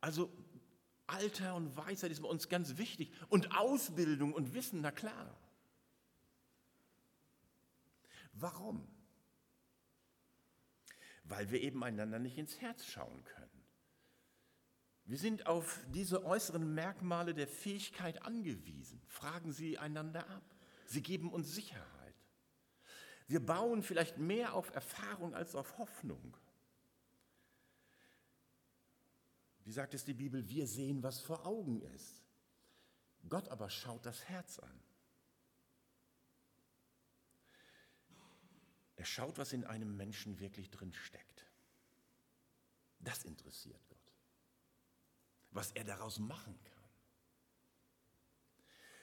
Also 0.00 0.32
Alter 1.06 1.56
und 1.56 1.76
Weisheit 1.76 2.10
ist 2.10 2.22
bei 2.22 2.28
uns 2.28 2.48
ganz 2.48 2.78
wichtig 2.78 3.12
und 3.28 3.54
Ausbildung 3.54 4.32
und 4.32 4.54
Wissen, 4.54 4.80
na 4.80 4.92
klar. 4.92 5.36
Warum? 8.32 8.95
Weil 11.28 11.50
wir 11.50 11.60
eben 11.60 11.82
einander 11.82 12.18
nicht 12.18 12.38
ins 12.38 12.60
Herz 12.60 12.84
schauen 12.86 13.24
können. 13.24 13.56
Wir 15.04 15.18
sind 15.18 15.46
auf 15.46 15.80
diese 15.88 16.24
äußeren 16.24 16.74
Merkmale 16.74 17.32
der 17.32 17.46
Fähigkeit 17.46 18.22
angewiesen. 18.22 19.00
Fragen 19.06 19.52
Sie 19.52 19.78
einander 19.78 20.28
ab. 20.28 20.42
Sie 20.86 21.02
geben 21.02 21.32
uns 21.32 21.54
Sicherheit. 21.54 22.14
Wir 23.28 23.44
bauen 23.44 23.82
vielleicht 23.82 24.18
mehr 24.18 24.54
auf 24.54 24.74
Erfahrung 24.74 25.34
als 25.34 25.54
auf 25.54 25.78
Hoffnung. 25.78 26.36
Wie 29.64 29.72
sagt 29.72 29.94
es 29.94 30.04
die 30.04 30.14
Bibel? 30.14 30.48
Wir 30.48 30.66
sehen, 30.66 31.02
was 31.02 31.20
vor 31.20 31.44
Augen 31.44 31.82
ist. 31.82 32.22
Gott 33.28 33.48
aber 33.48 33.68
schaut 33.68 34.06
das 34.06 34.24
Herz 34.28 34.60
an. 34.60 34.80
Er 38.96 39.04
schaut, 39.04 39.38
was 39.38 39.52
in 39.52 39.64
einem 39.64 39.96
Menschen 39.96 40.40
wirklich 40.40 40.70
drin 40.70 40.92
steckt. 40.92 41.46
Das 43.00 43.24
interessiert 43.24 43.86
Gott 43.88 44.06
was 45.56 45.72
er 45.72 45.84
daraus 45.84 46.18
machen 46.18 46.56
kann. 46.62 46.74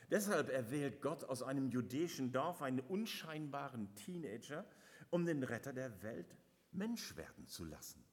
Deshalb 0.10 0.50
erwählt 0.50 1.02
Gott 1.02 1.24
aus 1.24 1.42
einem 1.42 1.70
jüdischen 1.70 2.32
Dorf 2.32 2.62
einen 2.62 2.80
unscheinbaren 2.82 3.94
Teenager, 3.96 4.66
um 5.10 5.26
den 5.26 5.42
Retter 5.44 5.74
der 5.74 6.04
Welt 6.04 6.38
Mensch 6.72 7.16
werden 7.16 7.48
zu 7.48 7.66
lassen. 7.66 8.04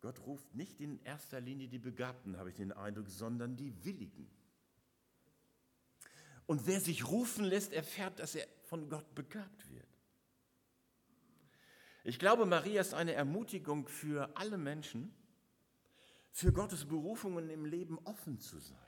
Gott 0.00 0.18
ruft 0.20 0.54
nicht 0.54 0.80
in 0.80 1.02
erster 1.04 1.40
Linie 1.40 1.68
die 1.68 1.78
Begabten, 1.78 2.36
habe 2.36 2.50
ich 2.50 2.56
den 2.56 2.72
Eindruck, 2.72 3.08
sondern 3.08 3.56
die 3.56 3.84
Willigen. 3.84 4.30
Und 6.46 6.66
wer 6.66 6.80
sich 6.80 7.08
rufen 7.08 7.44
lässt, 7.44 7.72
erfährt, 7.72 8.18
dass 8.18 8.34
er 8.34 8.46
von 8.64 8.88
Gott 8.88 9.14
begabt 9.14 9.70
wird. 9.70 9.86
Ich 12.02 12.18
glaube, 12.18 12.44
Maria 12.44 12.82
ist 12.82 12.92
eine 12.92 13.14
Ermutigung 13.14 13.88
für 13.88 14.36
alle 14.36 14.58
Menschen, 14.58 15.14
für 16.30 16.52
Gottes 16.52 16.84
Berufungen 16.84 17.48
im 17.48 17.64
Leben 17.64 17.98
offen 18.04 18.40
zu 18.40 18.58
sein. 18.58 18.78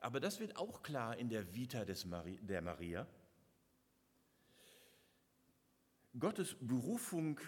Aber 0.00 0.18
das 0.18 0.40
wird 0.40 0.56
auch 0.56 0.82
klar 0.82 1.16
in 1.18 1.28
der 1.28 1.54
Vita 1.54 1.84
des 1.84 2.04
Mari 2.06 2.38
der 2.42 2.62
Maria. 2.62 3.06
Gottes 6.18 6.56
Berufung 6.60 7.38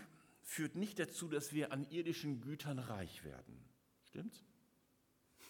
führt 0.43 0.77
nicht 0.77 0.99
dazu, 0.99 1.29
dass 1.29 1.53
wir 1.53 1.73
an 1.73 1.91
irdischen 1.91 2.41
Gütern 2.41 2.79
reich 2.79 3.25
werden. 3.25 3.65
Stimmt's? 4.05 4.45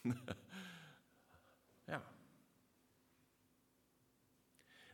ja 1.86 2.02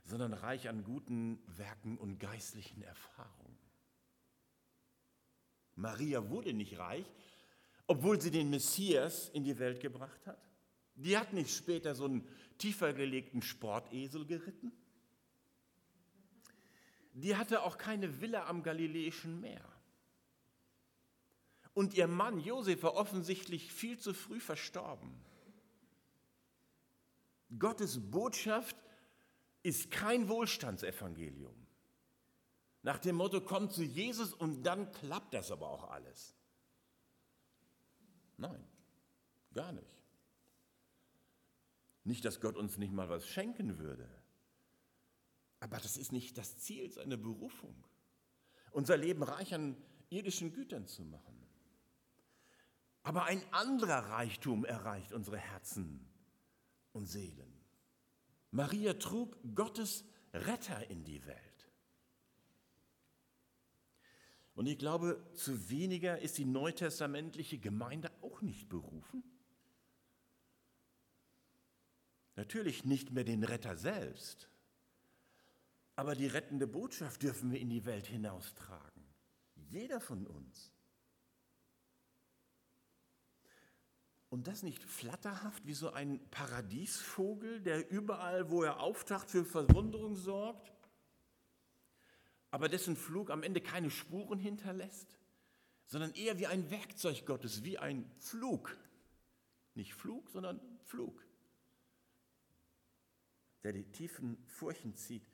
sondern 0.09 0.33
reich 0.33 0.69
an 0.71 0.85
guten 0.85 1.39
Werken 1.47 1.99
und 1.99 2.19
geistlichen 2.19 2.81
Erfahrungen. 2.81 3.59
Maria 5.77 6.31
wurde 6.31 6.55
nicht 6.55 6.79
reich, 6.79 7.07
obwohl 7.87 8.19
sie 8.21 8.31
den 8.31 8.49
Messias 8.49 9.29
in 9.29 9.45
die 9.45 9.59
Welt 9.59 9.81
gebracht 9.81 10.27
hat. 10.27 10.43
Die 10.95 11.17
hat 11.17 11.35
nicht 11.35 11.55
später 11.55 11.95
so 11.95 12.07
einen 12.07 12.27
tiefer 12.57 12.95
gelegten 12.95 13.43
Sportesel 13.43 14.25
geritten. 14.25 14.73
Die 17.13 17.37
hatte 17.37 17.63
auch 17.63 17.77
keine 17.77 18.21
Villa 18.21 18.47
am 18.47 18.63
Galiläischen 18.63 19.41
Meer. 19.41 19.65
Und 21.75 21.95
ihr 21.95 22.09
Mann 22.09 22.41
Josef 22.41 22.83
war 22.83 22.95
offensichtlich 22.95 23.73
viel 23.73 23.99
zu 23.99 24.15
früh 24.15 24.41
verstorben. 24.41 25.15
Gottes 27.57 27.99
Botschaft 28.11 28.77
ist 29.63 29.91
kein 29.91 30.29
Wohlstandsevangelium. 30.29 31.55
Nach 32.83 32.99
dem 32.99 33.17
Motto, 33.17 33.41
komm 33.41 33.71
zu 33.71 33.83
Jesus 33.83 34.33
und 34.33 34.63
dann 34.63 34.91
klappt 34.93 35.35
das 35.35 35.51
aber 35.51 35.69
auch 35.69 35.91
alles. 35.91 36.35
Nein, 38.37 38.65
gar 39.53 39.73
nicht. 39.73 40.03
Nicht, 42.05 42.25
dass 42.25 42.41
Gott 42.41 42.57
uns 42.57 42.79
nicht 42.79 42.93
mal 42.93 43.09
was 43.09 43.27
schenken 43.27 43.79
würde, 43.79 44.09
aber 45.61 45.79
das 45.79 45.97
ist 45.97 46.13
nicht 46.13 46.39
das 46.39 46.59
Ziel 46.59 46.91
seiner 46.91 47.17
Berufung, 47.17 47.75
unser 48.71 48.97
Leben 48.97 49.23
reich 49.23 49.55
an 49.55 49.77
irdischen 50.09 50.53
Gütern 50.53 50.87
zu 50.87 51.05
machen. 51.05 51.47
Aber 53.03 53.25
ein 53.25 53.43
anderer 53.53 54.11
Reichtum 54.11 54.65
erreicht 54.65 55.13
unsere 55.13 55.39
Herzen 55.39 56.08
Seelen. 57.09 57.53
Maria 58.51 58.95
trug 58.95 59.37
Gottes 59.55 60.05
Retter 60.33 60.89
in 60.91 61.05
die 61.05 61.25
Welt. 61.27 61.71
Und 64.55 64.67
ich 64.67 64.79
glaube, 64.79 65.25
zu 65.35 65.71
weniger 65.71 66.19
ist 66.19 66.39
die 66.39 66.45
neutestamentliche 66.45 67.59
Gemeinde 67.59 68.11
auch 68.23 68.43
nicht 68.43 68.69
berufen. 68.69 69.23
Natürlich 72.35 72.85
nicht 72.85 73.13
mehr 73.13 73.25
den 73.25 73.45
Retter 73.45 73.77
selbst, 73.77 74.49
aber 75.97 76.15
die 76.15 76.27
rettende 76.27 76.67
Botschaft 76.67 77.23
dürfen 77.23 77.51
wir 77.51 77.61
in 77.61 77.71
die 77.71 77.85
Welt 77.85 78.07
hinaustragen. 78.07 79.05
Jeder 79.55 80.01
von 80.01 80.27
uns. 80.27 80.73
Und 84.31 84.47
das 84.47 84.63
nicht 84.63 84.83
flatterhaft 84.85 85.67
wie 85.67 85.75
so 85.75 85.91
ein 85.91 86.21
Paradiesvogel, 86.31 87.61
der 87.61 87.91
überall, 87.91 88.51
wo 88.51 88.63
er 88.63 88.81
auftaucht, 88.81 89.31
für 89.31 89.45
Verwunderung 89.45 90.17
sorgt, 90.17 90.73
aber 92.51 92.69
dessen 92.69 92.97
Flug 92.97 93.31
am 93.31 93.43
Ende 93.43 93.61
keine 93.61 93.91
Spuren 93.91 94.39
hinterlässt, 94.39 95.19
sondern 95.87 96.13
eher 96.13 96.39
wie 96.39 96.47
ein 96.47 96.71
Werkzeug 96.71 97.25
Gottes, 97.25 97.65
wie 97.65 97.79
ein 97.79 98.11
Flug. 98.19 98.77
Nicht 99.75 99.95
Flug, 99.95 100.29
sondern 100.31 100.61
Flug, 100.85 101.25
der 103.63 103.73
die 103.73 103.85
tiefen 103.85 104.37
Furchen 104.47 104.95
zieht, 104.97 105.27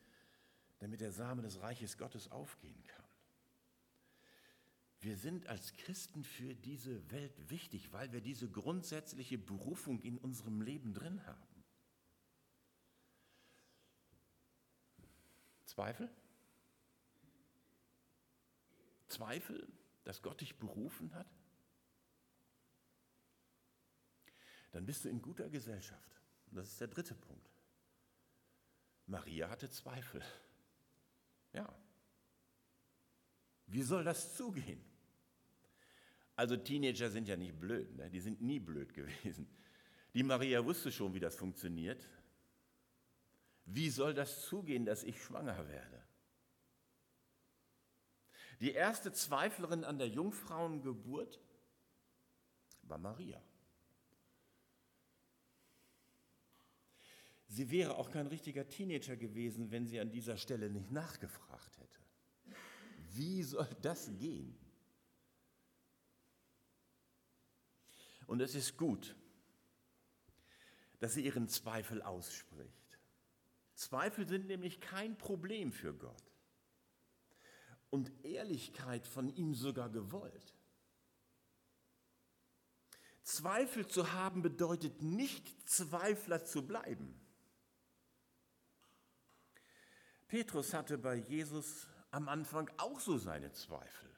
damit 0.79 1.01
der 1.01 1.13
Same 1.13 1.43
des 1.43 1.61
Reiches 1.61 1.99
Gottes 1.99 2.31
aufgehen 2.31 2.83
kann. 2.87 3.04
Wir 5.05 5.19
sind 5.19 5.47
als 5.49 5.75
Christen 5.75 6.25
für 6.25 6.55
diese 6.55 7.11
Welt 7.11 7.51
wichtig, 7.51 7.93
weil 7.93 8.11
wir 8.13 8.23
diese 8.23 8.51
grundsätzliche 8.51 9.37
Berufung 9.37 10.01
in 10.01 10.17
unserem 10.17 10.63
Leben 10.63 10.95
drin 10.95 11.27
haben. 11.27 11.65
Zweifel? 15.67 16.11
Zweifel, 19.07 19.71
dass 20.05 20.23
Gott 20.23 20.41
dich 20.41 20.59
berufen 20.59 21.15
hat? 21.15 21.31
Dann 24.73 24.87
bist 24.87 25.05
du 25.05 25.11
in 25.11 25.21
guter 25.21 25.51
Gesellschaft. 25.51 26.19
Das 26.47 26.71
ist 26.71 26.81
der 26.81 26.89
dritte 26.89 27.15
Punkt. 27.15 27.51
Maria 29.05 29.51
hatte 29.51 29.69
Zweifel. 29.69 30.23
Ja. 31.53 31.79
Wie 33.67 33.83
soll 33.83 34.03
das 34.03 34.35
zugehen? 34.35 34.94
Also 36.37 36.57
Teenager 36.57 37.11
sind 37.11 37.29
ja 37.29 37.37
nicht 37.37 37.59
blöd, 37.59 37.97
ne? 37.97 38.11
die 38.11 38.21
sind 38.21 38.41
nie 38.41 38.59
blöd 38.59 38.93
gewesen. 38.95 39.47
Die 40.15 40.23
Maria 40.23 40.65
wusste 40.65 40.91
schon, 40.93 41.15
wie 41.15 41.21
das 41.21 41.37
funktioniert. 41.37 42.09
Wie 43.67 43.91
soll 43.91 44.15
das 44.15 44.43
zugehen, 44.43 44.85
dass 44.85 45.03
ich 45.03 45.23
schwanger 45.23 45.69
werde? 45.69 46.03
Die 48.61 48.73
erste 48.73 49.13
Zweiflerin 49.13 49.85
an 49.85 49.99
der 49.99 50.09
Jungfrauengeburt 50.09 51.41
war 52.83 52.99
Maria. 52.99 53.43
Sie 57.47 57.71
wäre 57.71 57.97
auch 57.97 58.11
kein 58.11 58.27
richtiger 58.27 58.69
Teenager 58.69 59.17
gewesen, 59.17 59.71
wenn 59.71 59.87
sie 59.87 60.01
an 60.01 60.11
dieser 60.11 60.37
Stelle 60.37 60.71
nicht 60.71 60.91
nachgefragt 60.91 61.79
hätte. 61.79 62.01
Wie 63.13 63.43
soll 63.43 63.69
das 63.83 64.11
gehen? 64.19 64.64
Und 68.27 68.41
es 68.41 68.55
ist 68.55 68.77
gut, 68.77 69.15
dass 71.01 71.15
sie 71.15 71.25
ihren 71.25 71.49
Zweifel 71.49 72.03
ausspricht. 72.03 72.99
Zweifel 73.75 74.27
sind 74.27 74.47
nämlich 74.47 74.81
kein 74.81 75.19
Problem 75.19 75.73
für 75.73 75.95
Gott. 75.95 76.33
Und 77.91 78.11
Ehrlichkeit 78.25 79.07
von 79.07 79.29
ihm 79.29 79.55
sogar 79.55 79.91
gewollt. 79.91 80.55
Zweifel 83.23 83.87
zu 83.87 84.13
haben 84.13 84.43
bedeutet 84.43 85.03
nicht 85.03 85.69
Zweifler 85.69 86.45
zu 86.45 86.67
bleiben. 86.67 87.21
Petrus 90.29 90.75
hatte 90.75 90.99
bei 90.99 91.17
Jesus 91.17 91.87
am 92.11 92.29
Anfang 92.29 92.71
auch 92.77 93.01
so 93.01 93.19
seine 93.19 93.53
Zweifel. 93.53 94.14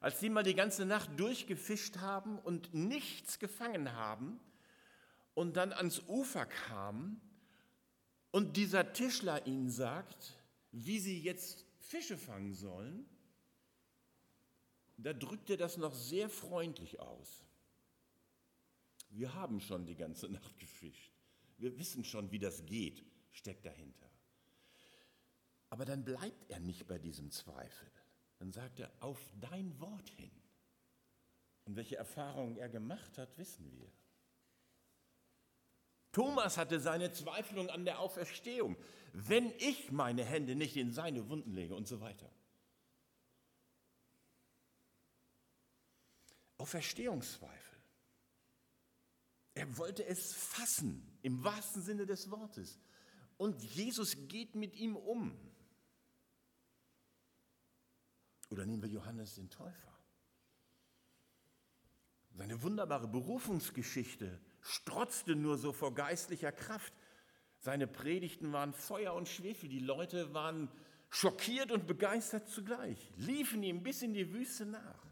Als 0.00 0.18
sie 0.18 0.30
mal 0.30 0.42
die 0.42 0.54
ganze 0.54 0.86
Nacht 0.86 1.10
durchgefischt 1.20 1.98
haben 1.98 2.38
und 2.38 2.72
nichts 2.72 3.38
gefangen 3.38 3.92
haben 3.92 4.40
und 5.34 5.58
dann 5.58 5.74
ans 5.74 6.02
Ufer 6.08 6.46
kamen 6.46 7.20
und 8.30 8.56
dieser 8.56 8.94
Tischler 8.94 9.46
ihnen 9.46 9.68
sagt, 9.68 10.38
wie 10.72 10.98
sie 10.98 11.20
jetzt 11.20 11.66
Fische 11.78 12.16
fangen 12.16 12.54
sollen, 12.54 13.06
da 14.96 15.12
drückt 15.12 15.50
er 15.50 15.58
das 15.58 15.76
noch 15.76 15.94
sehr 15.94 16.30
freundlich 16.30 16.98
aus. 16.98 17.44
Wir 19.10 19.34
haben 19.34 19.60
schon 19.60 19.84
die 19.84 19.96
ganze 19.96 20.28
Nacht 20.28 20.58
gefischt. 20.58 21.12
Wir 21.58 21.78
wissen 21.78 22.04
schon, 22.04 22.30
wie 22.30 22.38
das 22.38 22.64
geht, 22.64 23.04
steckt 23.32 23.66
dahinter. 23.66 24.10
Aber 25.68 25.84
dann 25.84 26.04
bleibt 26.04 26.50
er 26.50 26.60
nicht 26.60 26.86
bei 26.86 26.98
diesem 26.98 27.30
Zweifel 27.30 27.90
dann 28.40 28.52
sagt 28.52 28.80
er, 28.80 28.90
auf 29.00 29.20
dein 29.38 29.78
Wort 29.80 30.08
hin. 30.08 30.30
Und 31.66 31.76
welche 31.76 31.96
Erfahrungen 31.96 32.56
er 32.56 32.70
gemacht 32.70 33.18
hat, 33.18 33.36
wissen 33.36 33.70
wir. 33.70 33.92
Thomas 36.10 36.56
hatte 36.56 36.80
seine 36.80 37.12
Zweiflung 37.12 37.68
an 37.68 37.84
der 37.84 38.00
Auferstehung. 38.00 38.76
Wenn 39.12 39.52
ich 39.58 39.92
meine 39.92 40.24
Hände 40.24 40.54
nicht 40.54 40.76
in 40.76 40.92
seine 40.92 41.28
Wunden 41.28 41.52
lege 41.52 41.74
und 41.74 41.86
so 41.86 42.00
weiter. 42.00 42.32
Auferstehungszweifel. 46.56 47.78
Er 49.52 49.76
wollte 49.76 50.04
es 50.06 50.32
fassen, 50.32 51.18
im 51.20 51.44
wahrsten 51.44 51.82
Sinne 51.82 52.06
des 52.06 52.30
Wortes. 52.30 52.80
Und 53.36 53.62
Jesus 53.62 54.16
geht 54.28 54.54
mit 54.54 54.76
ihm 54.76 54.96
um. 54.96 55.38
Oder 58.50 58.66
nehmen 58.66 58.82
wir 58.82 58.88
Johannes 58.88 59.36
den 59.36 59.48
Täufer. 59.48 59.96
Seine 62.32 62.62
wunderbare 62.62 63.08
Berufungsgeschichte 63.08 64.40
strotzte 64.60 65.36
nur 65.36 65.56
so 65.56 65.72
vor 65.72 65.94
geistlicher 65.94 66.52
Kraft. 66.52 66.92
Seine 67.58 67.86
Predigten 67.86 68.52
waren 68.52 68.72
Feuer 68.72 69.14
und 69.14 69.28
Schwefel. 69.28 69.68
Die 69.68 69.80
Leute 69.80 70.34
waren 70.34 70.68
schockiert 71.10 71.70
und 71.72 71.86
begeistert 71.86 72.48
zugleich, 72.48 73.10
liefen 73.16 73.62
ihm 73.62 73.82
bis 73.82 74.02
in 74.02 74.14
die 74.14 74.32
Wüste 74.32 74.64
nach. 74.66 75.06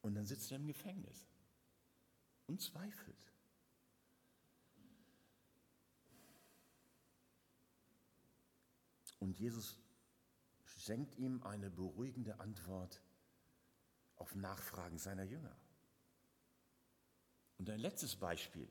Und 0.00 0.14
dann 0.14 0.26
sitzt 0.26 0.50
er 0.50 0.56
im 0.56 0.66
Gefängnis 0.66 1.26
und 2.46 2.60
zweifelt. 2.60 3.16
Und 9.20 9.38
Jesus 9.38 9.78
schenkt 10.84 11.16
ihm 11.16 11.42
eine 11.44 11.70
beruhigende 11.70 12.40
Antwort 12.40 13.00
auf 14.16 14.34
Nachfragen 14.34 14.98
seiner 14.98 15.22
Jünger. 15.22 15.56
Und 17.58 17.70
ein 17.70 17.78
letztes 17.78 18.16
Beispiel. 18.16 18.68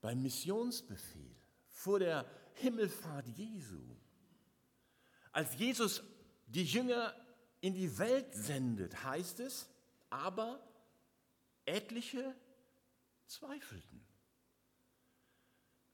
Beim 0.00 0.22
Missionsbefehl 0.22 1.34
vor 1.68 1.98
der 1.98 2.26
Himmelfahrt 2.54 3.26
Jesu, 3.28 3.82
als 5.32 5.56
Jesus 5.58 6.02
die 6.46 6.64
Jünger 6.64 7.14
in 7.60 7.74
die 7.74 7.98
Welt 7.98 8.34
sendet, 8.34 9.02
heißt 9.02 9.40
es, 9.40 9.68
aber 10.10 10.60
etliche 11.64 12.34
zweifelten. 13.26 14.04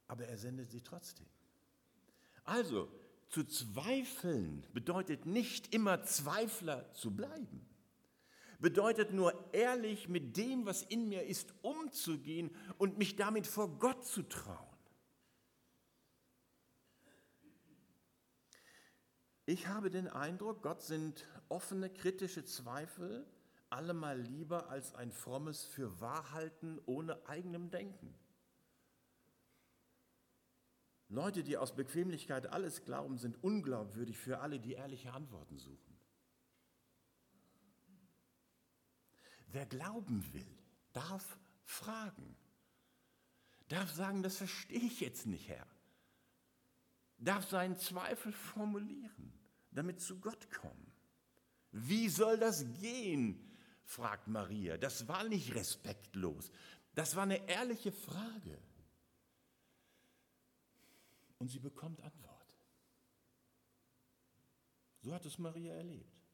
Aber 0.08 0.26
er 0.26 0.36
sendet 0.36 0.70
sie 0.70 0.82
trotzdem. 0.82 1.26
Also, 2.44 2.88
zu 3.34 3.42
zweifeln 3.42 4.64
bedeutet 4.72 5.26
nicht 5.26 5.74
immer 5.74 6.04
Zweifler 6.04 6.92
zu 6.92 7.10
bleiben. 7.10 7.68
Bedeutet 8.60 9.12
nur 9.12 9.52
ehrlich 9.52 10.08
mit 10.08 10.36
dem, 10.36 10.66
was 10.66 10.84
in 10.84 11.08
mir 11.08 11.24
ist, 11.24 11.52
umzugehen 11.62 12.54
und 12.78 12.96
mich 12.96 13.16
damit 13.16 13.48
vor 13.48 13.76
Gott 13.80 14.06
zu 14.06 14.22
trauen. 14.22 14.78
Ich 19.46 19.66
habe 19.66 19.90
den 19.90 20.06
Eindruck, 20.06 20.62
Gott 20.62 20.82
sind 20.82 21.26
offene, 21.48 21.90
kritische 21.90 22.44
Zweifel 22.44 23.26
allemal 23.68 24.20
lieber 24.20 24.68
als 24.68 24.94
ein 24.94 25.10
frommes 25.10 25.64
Fürwahrhalten 25.64 26.80
ohne 26.86 27.18
eigenem 27.26 27.68
Denken. 27.68 28.14
Leute, 31.08 31.44
die 31.44 31.56
aus 31.56 31.74
Bequemlichkeit 31.74 32.46
alles 32.46 32.84
glauben, 32.84 33.18
sind 33.18 33.42
unglaubwürdig 33.42 34.18
für 34.18 34.40
alle, 34.40 34.58
die 34.58 34.72
ehrliche 34.72 35.12
Antworten 35.12 35.58
suchen. 35.58 35.98
Wer 39.48 39.66
glauben 39.66 40.24
will, 40.32 40.58
darf 40.92 41.38
fragen, 41.62 42.36
darf 43.68 43.92
sagen, 43.92 44.22
das 44.22 44.38
verstehe 44.38 44.80
ich 44.80 45.00
jetzt 45.00 45.26
nicht, 45.26 45.48
Herr, 45.48 45.66
darf 47.18 47.48
seinen 47.48 47.76
Zweifel 47.76 48.32
formulieren, 48.32 49.32
damit 49.70 50.00
zu 50.00 50.18
Gott 50.18 50.50
kommen. 50.50 50.92
Wie 51.70 52.08
soll 52.08 52.38
das 52.38 52.64
gehen? 52.74 53.50
fragt 53.84 54.28
Maria. 54.28 54.78
Das 54.78 55.08
war 55.08 55.24
nicht 55.24 55.54
respektlos, 55.54 56.50
das 56.94 57.14
war 57.16 57.24
eine 57.24 57.48
ehrliche 57.48 57.92
Frage 57.92 58.58
und 61.38 61.48
sie 61.48 61.58
bekommt 61.58 62.00
Antwort. 62.00 62.58
So 65.00 65.12
hat 65.12 65.24
es 65.26 65.38
Maria 65.38 65.74
erlebt. 65.74 66.24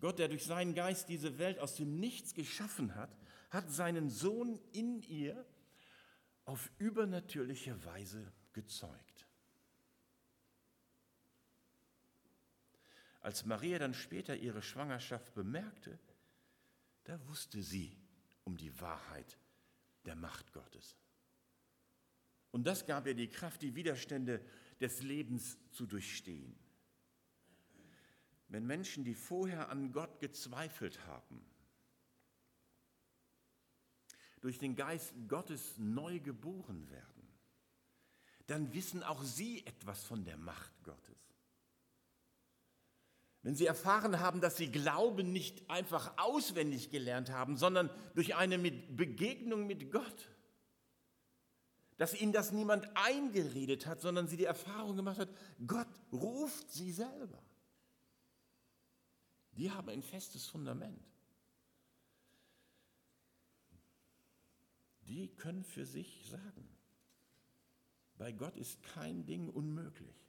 Gott, 0.00 0.18
der 0.18 0.28
durch 0.28 0.44
seinen 0.44 0.74
Geist 0.74 1.08
diese 1.08 1.38
Welt 1.38 1.58
aus 1.58 1.76
dem 1.76 1.98
Nichts 2.00 2.34
geschaffen 2.34 2.94
hat, 2.94 3.16
hat 3.50 3.70
seinen 3.70 4.10
Sohn 4.10 4.58
in 4.72 5.00
ihr 5.02 5.46
auf 6.44 6.70
übernatürliche 6.78 7.84
Weise 7.84 8.32
gezeugt. 8.52 9.26
Als 13.20 13.46
Maria 13.46 13.78
dann 13.78 13.94
später 13.94 14.36
ihre 14.36 14.62
Schwangerschaft 14.62 15.32
bemerkte, 15.34 15.98
da 17.04 17.24
wusste 17.28 17.62
sie 17.62 17.96
um 18.44 18.56
die 18.56 18.80
Wahrheit 18.80 19.38
der 20.04 20.16
Macht 20.16 20.52
Gottes. 20.52 20.96
Und 22.52 22.64
das 22.64 22.86
gab 22.86 23.06
ihr 23.06 23.14
die 23.14 23.28
Kraft, 23.28 23.62
die 23.62 23.74
Widerstände 23.74 24.40
des 24.80 25.02
Lebens 25.02 25.58
zu 25.72 25.86
durchstehen. 25.86 26.54
Wenn 28.48 28.66
Menschen, 28.66 29.04
die 29.04 29.14
vorher 29.14 29.70
an 29.70 29.92
Gott 29.92 30.20
gezweifelt 30.20 31.06
haben, 31.06 31.42
durch 34.42 34.58
den 34.58 34.76
Geist 34.76 35.14
Gottes 35.28 35.78
neu 35.78 36.20
geboren 36.20 36.90
werden, 36.90 37.22
dann 38.48 38.74
wissen 38.74 39.02
auch 39.02 39.22
sie 39.22 39.64
etwas 39.66 40.04
von 40.04 40.24
der 40.24 40.36
Macht 40.36 40.72
Gottes. 40.84 41.16
Wenn 43.42 43.54
sie 43.54 43.66
erfahren 43.66 44.20
haben, 44.20 44.40
dass 44.40 44.56
sie 44.56 44.70
Glauben 44.70 45.32
nicht 45.32 45.68
einfach 45.70 46.12
auswendig 46.18 46.90
gelernt 46.90 47.30
haben, 47.30 47.56
sondern 47.56 47.88
durch 48.14 48.34
eine 48.36 48.58
Begegnung 48.58 49.66
mit 49.66 49.90
Gott, 49.90 50.28
dass 52.02 52.20
ihnen 52.20 52.32
das 52.32 52.50
niemand 52.50 52.88
eingeredet 52.96 53.86
hat, 53.86 54.00
sondern 54.00 54.26
sie 54.26 54.36
die 54.36 54.44
Erfahrung 54.44 54.96
gemacht 54.96 55.20
hat, 55.20 55.28
Gott 55.64 55.86
ruft 56.10 56.68
sie 56.68 56.90
selber. 56.90 57.40
Die 59.52 59.70
haben 59.70 59.88
ein 59.88 60.02
festes 60.02 60.48
Fundament. 60.48 61.00
Die 65.02 65.28
können 65.28 65.62
für 65.62 65.86
sich 65.86 66.26
sagen, 66.28 66.76
bei 68.18 68.32
Gott 68.32 68.56
ist 68.56 68.82
kein 68.82 69.24
Ding 69.24 69.48
unmöglich, 69.48 70.26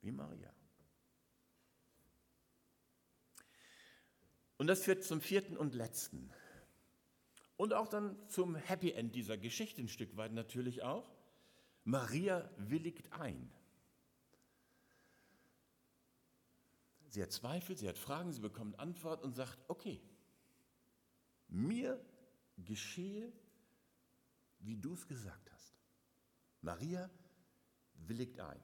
wie 0.00 0.12
Maria. 0.12 0.50
Und 4.56 4.68
das 4.68 4.82
führt 4.82 5.04
zum 5.04 5.20
vierten 5.20 5.58
und 5.58 5.74
letzten. 5.74 6.32
Und 7.56 7.72
auch 7.72 7.88
dann 7.88 8.16
zum 8.28 8.54
Happy 8.54 8.92
End 8.92 9.14
dieser 9.14 9.38
Geschichte 9.38 9.80
ein 9.80 9.88
Stück 9.88 10.16
weit 10.16 10.32
natürlich 10.32 10.82
auch. 10.82 11.10
Maria 11.84 12.50
willigt 12.56 13.12
ein. 13.12 13.50
Sie 17.08 17.22
hat 17.22 17.32
Zweifel, 17.32 17.76
sie 17.76 17.88
hat 17.88 17.96
Fragen, 17.96 18.32
sie 18.32 18.40
bekommt 18.40 18.78
Antwort 18.78 19.22
und 19.22 19.34
sagt, 19.34 19.58
okay, 19.68 20.02
mir 21.48 22.04
geschehe, 22.58 23.32
wie 24.58 24.76
du 24.76 24.92
es 24.92 25.06
gesagt 25.06 25.50
hast. 25.52 25.78
Maria 26.60 27.08
willigt 27.94 28.38
ein. 28.40 28.60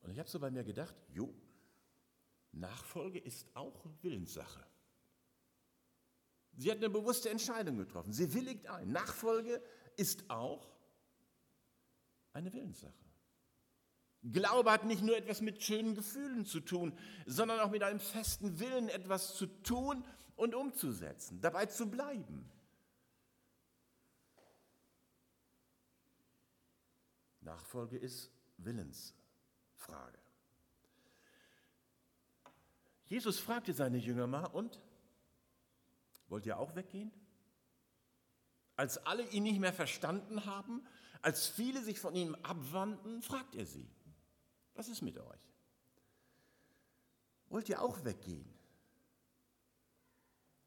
Und 0.00 0.10
ich 0.10 0.18
habe 0.18 0.28
so 0.28 0.40
bei 0.40 0.50
mir 0.50 0.64
gedacht, 0.64 0.96
jo, 1.10 1.32
Nachfolge 2.50 3.18
ist 3.20 3.54
auch 3.54 3.86
Willenssache. 4.00 4.66
Sie 6.56 6.70
hat 6.70 6.78
eine 6.78 6.90
bewusste 6.90 7.30
Entscheidung 7.30 7.78
getroffen. 7.78 8.12
Sie 8.12 8.34
willigt 8.34 8.66
ein. 8.68 8.92
Nachfolge 8.92 9.62
ist 9.96 10.28
auch 10.28 10.70
eine 12.32 12.52
Willenssache. 12.52 12.92
Glaube 14.22 14.70
hat 14.70 14.84
nicht 14.84 15.02
nur 15.02 15.16
etwas 15.16 15.40
mit 15.40 15.62
schönen 15.62 15.94
Gefühlen 15.94 16.46
zu 16.46 16.60
tun, 16.60 16.96
sondern 17.26 17.58
auch 17.60 17.70
mit 17.70 17.82
einem 17.82 17.98
festen 17.98 18.60
Willen, 18.60 18.88
etwas 18.88 19.34
zu 19.34 19.46
tun 19.46 20.04
und 20.36 20.54
umzusetzen, 20.54 21.40
dabei 21.40 21.66
zu 21.66 21.90
bleiben. 21.90 22.48
Nachfolge 27.40 27.98
ist 27.98 28.30
Willensfrage. 28.58 30.18
Jesus 33.06 33.40
fragte 33.40 33.74
seine 33.74 33.98
Jünger 33.98 34.26
mal, 34.26 34.46
und? 34.46 34.80
Wollt 36.32 36.46
ihr 36.46 36.58
auch 36.58 36.74
weggehen? 36.74 37.12
Als 38.76 38.96
alle 38.96 39.22
ihn 39.32 39.42
nicht 39.42 39.60
mehr 39.60 39.74
verstanden 39.74 40.46
haben, 40.46 40.82
als 41.20 41.46
viele 41.46 41.82
sich 41.82 42.00
von 42.00 42.14
ihm 42.14 42.34
abwandten, 42.36 43.20
fragt 43.20 43.54
er 43.54 43.66
sie, 43.66 43.86
was 44.72 44.88
ist 44.88 45.02
mit 45.02 45.18
euch? 45.18 45.52
Wollt 47.50 47.68
ihr 47.68 47.82
auch 47.82 48.02
weggehen? 48.06 48.50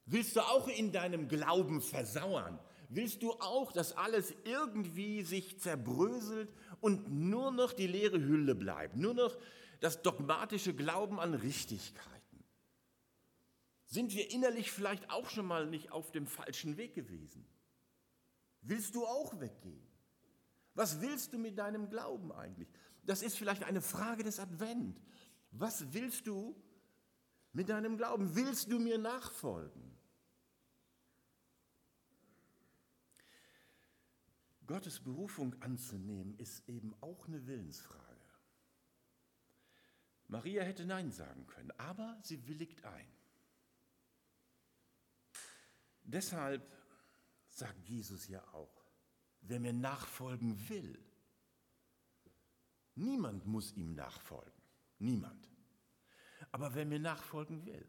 Willst 0.05 0.35
du 0.35 0.41
auch 0.41 0.67
in 0.67 0.91
deinem 0.91 1.27
Glauben 1.27 1.81
versauern? 1.81 2.59
Willst 2.89 3.23
du 3.23 3.31
auch, 3.31 3.71
dass 3.71 3.97
alles 3.97 4.35
irgendwie 4.43 5.23
sich 5.23 5.59
zerbröselt 5.59 6.53
und 6.79 7.09
nur 7.09 7.49
noch 7.49 7.73
die 7.73 7.87
leere 7.87 8.19
Hülle 8.19 8.53
bleibt, 8.53 8.97
nur 8.97 9.15
noch 9.15 9.35
das 9.79 10.03
dogmatische 10.03 10.75
Glauben 10.75 11.19
an 11.19 11.33
Richtigkeit? 11.33 12.14
Sind 13.87 14.13
wir 14.13 14.31
innerlich 14.31 14.71
vielleicht 14.71 15.09
auch 15.09 15.29
schon 15.29 15.45
mal 15.45 15.67
nicht 15.67 15.91
auf 15.91 16.11
dem 16.11 16.27
falschen 16.27 16.77
Weg 16.77 16.93
gewesen? 16.93 17.45
Willst 18.61 18.95
du 18.95 19.05
auch 19.05 19.39
weggehen? 19.39 19.87
Was 20.73 21.01
willst 21.01 21.33
du 21.33 21.37
mit 21.37 21.57
deinem 21.57 21.89
Glauben 21.89 22.31
eigentlich? 22.31 22.67
Das 23.03 23.21
ist 23.21 23.37
vielleicht 23.37 23.63
eine 23.63 23.81
Frage 23.81 24.23
des 24.23 24.39
Advent. 24.39 24.99
Was 25.51 25.93
willst 25.93 26.27
du 26.27 26.61
mit 27.53 27.69
deinem 27.69 27.97
Glauben? 27.97 28.35
Willst 28.35 28.71
du 28.71 28.79
mir 28.79 28.97
nachfolgen? 28.97 29.95
Gottes 34.67 34.99
Berufung 34.99 35.55
anzunehmen 35.61 36.35
ist 36.39 36.67
eben 36.67 36.95
auch 37.01 37.27
eine 37.27 37.45
Willensfrage. 37.45 38.03
Maria 40.27 40.63
hätte 40.63 40.85
Nein 40.85 41.11
sagen 41.11 41.45
können, 41.45 41.71
aber 41.77 42.19
sie 42.23 42.47
willigt 42.47 42.83
ein. 42.83 43.14
Deshalb 46.05 46.65
sagt 47.49 47.87
Jesus 47.87 48.27
ja 48.27 48.41
auch, 48.53 48.85
wer 49.41 49.59
mir 49.59 49.73
nachfolgen 49.73 50.69
will, 50.69 50.99
niemand 52.95 53.45
muss 53.45 53.73
ihm 53.73 53.95
nachfolgen, 53.95 54.61
niemand. 54.99 55.49
Aber 56.51 56.73
wer 56.75 56.85
mir 56.85 56.99
nachfolgen 56.99 57.65
will, 57.65 57.85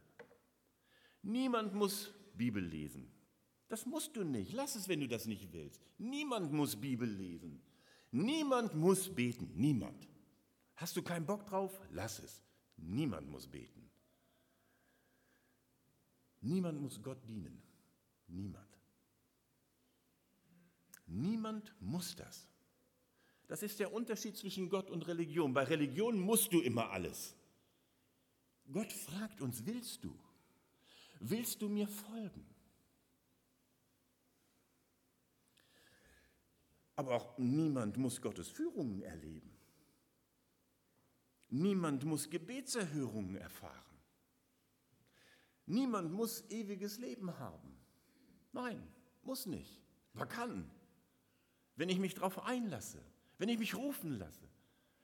niemand 1.23 1.75
muss 1.75 2.13
Bibel 2.35 2.65
lesen. 2.65 3.13
Das 3.69 3.85
musst 3.85 4.17
du 4.17 4.25
nicht. 4.25 4.53
Lass 4.53 4.77
es, 4.77 4.89
wenn 4.89 5.01
du 5.01 5.09
das 5.09 5.27
nicht 5.27 5.53
willst. 5.53 5.83
Niemand 5.99 6.53
muss 6.53 6.77
Bibel 6.77 7.09
lesen. 7.09 7.61
Niemand 8.13 8.75
muss 8.75 9.13
beten. 9.13 9.51
Niemand. 9.55 10.09
Hast 10.77 10.97
du 10.97 11.03
keinen 11.03 11.27
Bock 11.27 11.47
drauf? 11.47 11.81
Lass 11.91 12.21
es. 12.21 12.43
Niemand 12.77 13.29
muss 13.29 13.47
beten. 13.47 13.91
Niemand 16.41 16.81
muss 16.81 17.03
Gott 17.03 17.19
dienen. 17.29 17.61
Niemand. 18.29 18.67
Niemand 21.07 21.75
muss 21.81 22.17
das. 22.17 22.49
Das 23.47 23.63
ist 23.63 23.79
der 23.79 23.93
Unterschied 23.93 24.37
zwischen 24.37 24.69
Gott 24.69 24.91
und 24.91 25.07
Religion. 25.07 25.55
Bei 25.55 25.63
Religion 25.63 26.19
musst 26.19 26.53
du 26.53 26.61
immer 26.61 26.91
alles. 26.91 27.37
Gott 28.73 28.93
fragt 28.93 29.41
uns, 29.41 29.65
willst 29.65 30.03
du? 30.03 30.19
Willst 31.21 31.63
du 31.63 31.69
mir 31.69 31.87
folgen? 31.87 32.45
Aber 36.97 37.15
auch 37.15 37.39
niemand 37.39 37.97
muss 37.97 38.21
Gottes 38.21 38.49
Führungen 38.49 39.03
erleben. 39.03 39.57
Niemand 41.49 42.05
muss 42.05 42.29
Gebetserhörungen 42.29 43.37
erfahren. 43.37 43.83
Niemand 45.67 46.13
muss 46.13 46.43
ewiges 46.51 46.99
Leben 46.99 47.39
haben. 47.39 47.76
Nein, 48.57 48.83
muss 49.23 49.45
nicht. 49.45 49.83
Man 50.15 50.31
kann. 50.31 50.71
Wenn 51.77 51.91
ich 51.91 51.99
mich 51.99 52.15
darauf 52.15 52.39
einlasse, 52.39 53.03
wenn 53.37 53.51
ich 53.51 53.59
mich 53.59 53.75
rufen 53.75 54.13
lasse, 54.13 54.49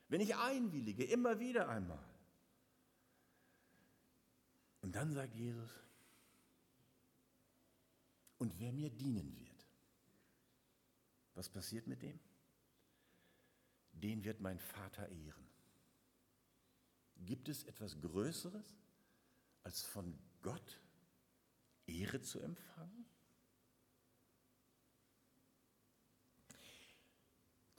wenn 0.09 0.23
ich 0.23 0.35
einwillige, 0.37 1.05
immer 1.05 1.39
wieder 1.39 1.69
einmal. 1.69 2.03
Und 4.81 4.97
dann 4.97 5.13
sagt 5.13 5.35
Jesus, 5.35 5.71
und 8.39 8.59
wer 8.59 8.73
mir 8.73 8.89
dienen 8.89 9.37
wird, 9.37 9.67
was 11.35 11.51
passiert 11.51 11.87
mit 11.87 12.01
dem? 12.01 12.19
Den 13.93 14.25
wird 14.25 14.41
mein 14.41 14.59
Vater 14.59 15.11
ehren. 15.11 15.47
Gibt 17.19 17.51
es 17.51 17.65
etwas 17.65 18.01
Größeres, 18.01 18.79
als 19.63 19.83
von 19.83 20.19
Gott 20.41 20.81
Ehre 21.87 22.23
zu 22.23 22.41
empfangen? 22.41 23.13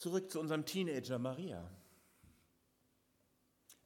Zurück 0.04 0.30
zu 0.30 0.42
unserem 0.42 0.66
Teenager 0.66 1.18
Maria. 1.18 1.66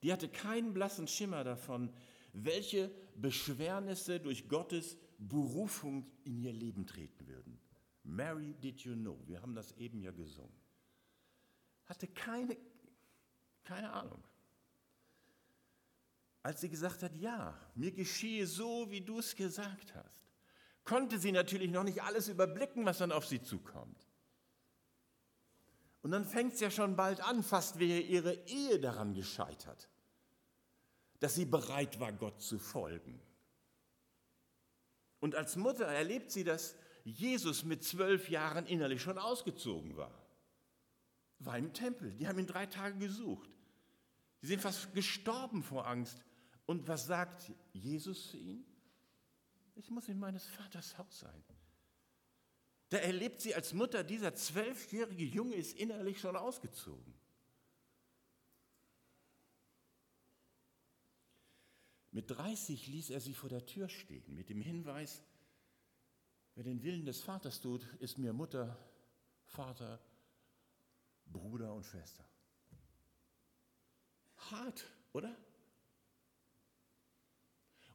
Die 0.02 0.12
hatte 0.12 0.28
keinen 0.28 0.74
blassen 0.74 1.08
Schimmer 1.08 1.44
davon, 1.44 1.94
welche 2.34 2.90
Beschwernisse 3.14 4.20
durch 4.20 4.50
Gottes 4.50 4.98
Berufung 5.20 6.10
in 6.24 6.40
ihr 6.40 6.54
Leben 6.54 6.88
treten 6.88 7.28
würden. 7.28 7.60
Mary, 8.02 8.56
did 8.56 8.80
you 8.80 8.96
know? 8.96 9.22
Wir 9.28 9.44
haben 9.44 9.54
das 9.54 9.74
eben 9.74 10.02
ja 10.02 10.10
gesungen. 10.10 10.60
Hatte 11.86 12.08
keine, 12.08 12.58
keine 13.64 13.94
Ahnung. 13.94 14.24
Als 16.42 16.62
sie 16.62 16.70
gesagt 16.70 17.04
hat, 17.04 17.16
ja, 17.16 17.56
mir 17.76 17.92
geschehe 17.92 18.48
so, 18.48 18.90
wie 18.90 19.02
du 19.02 19.20
es 19.20 19.36
gesagt 19.36 19.94
hast, 19.94 20.32
konnte 20.84 21.20
sie 21.20 21.32
natürlich 21.32 21.70
noch 21.70 21.84
nicht 21.84 22.02
alles 22.02 22.28
überblicken, 22.28 22.88
was 22.88 22.98
dann 22.98 23.12
auf 23.12 23.28
sie 23.28 23.44
zukommt. 23.44 24.07
Und 26.08 26.12
dann 26.12 26.24
fängt 26.24 26.54
es 26.54 26.62
ja 26.62 26.72
schon 26.72 26.96
bald 26.96 27.20
an, 27.20 27.44
fast 27.44 27.80
wäre 27.80 28.00
ihre 28.00 28.34
Ehe 28.48 28.80
daran 28.80 29.14
gescheitert, 29.14 29.90
dass 31.20 31.36
sie 31.36 31.44
bereit 31.44 32.00
war, 32.00 32.14
Gott 32.14 32.42
zu 32.42 32.60
folgen. 32.60 33.20
Und 35.20 35.36
als 35.36 35.58
Mutter 35.58 35.84
erlebt 35.84 36.32
sie, 36.32 36.46
dass 36.46 36.78
Jesus 37.04 37.66
mit 37.66 37.84
zwölf 37.84 38.30
Jahren 38.30 38.66
innerlich 38.68 39.02
schon 39.02 39.18
ausgezogen 39.18 39.98
war. 39.98 40.26
War 41.40 41.58
im 41.58 41.74
Tempel. 41.74 42.14
Die 42.14 42.26
haben 42.26 42.40
ihn 42.40 42.48
drei 42.48 42.68
Tage 42.68 42.98
gesucht. 43.00 43.50
Sie 44.40 44.48
sind 44.48 44.62
fast 44.62 44.94
gestorben 44.94 45.62
vor 45.62 45.88
Angst. 45.88 46.24
Und 46.66 46.88
was 46.88 47.06
sagt 47.06 47.52
Jesus 47.74 48.30
zu 48.30 48.38
ihnen? 48.38 48.66
Ich 49.76 49.90
muss 49.90 50.08
in 50.08 50.20
meines 50.20 50.46
Vaters 50.46 50.98
Haus 50.98 51.20
sein. 51.20 51.44
Da 52.90 52.98
erlebt 52.98 53.42
sie 53.42 53.54
als 53.54 53.74
Mutter, 53.74 54.04
dieser 54.04 54.34
zwölfjährige 54.34 55.26
Junge 55.26 55.56
ist 55.56 55.78
innerlich 55.78 56.20
schon 56.20 56.38
ausgezogen. 56.38 57.14
Mit 62.12 62.32
30 62.32 62.88
ließ 62.88 63.10
er 63.10 63.20
sie 63.20 63.34
vor 63.34 63.50
der 63.50 63.66
Tür 63.66 63.90
stehen, 63.90 64.34
mit 64.34 64.50
dem 64.50 64.62
Hinweis, 64.62 65.22
wer 66.56 66.64
den 66.64 66.82
Willen 66.82 67.06
des 67.06 67.22
Vaters 67.22 67.60
tut, 67.60 67.86
ist 68.00 68.18
mir 68.18 68.34
Mutter, 68.34 68.78
Vater, 69.46 70.02
Bruder 71.26 71.74
und 71.74 71.86
Schwester. 71.86 72.28
Hart, 74.38 74.86
oder? 75.12 75.36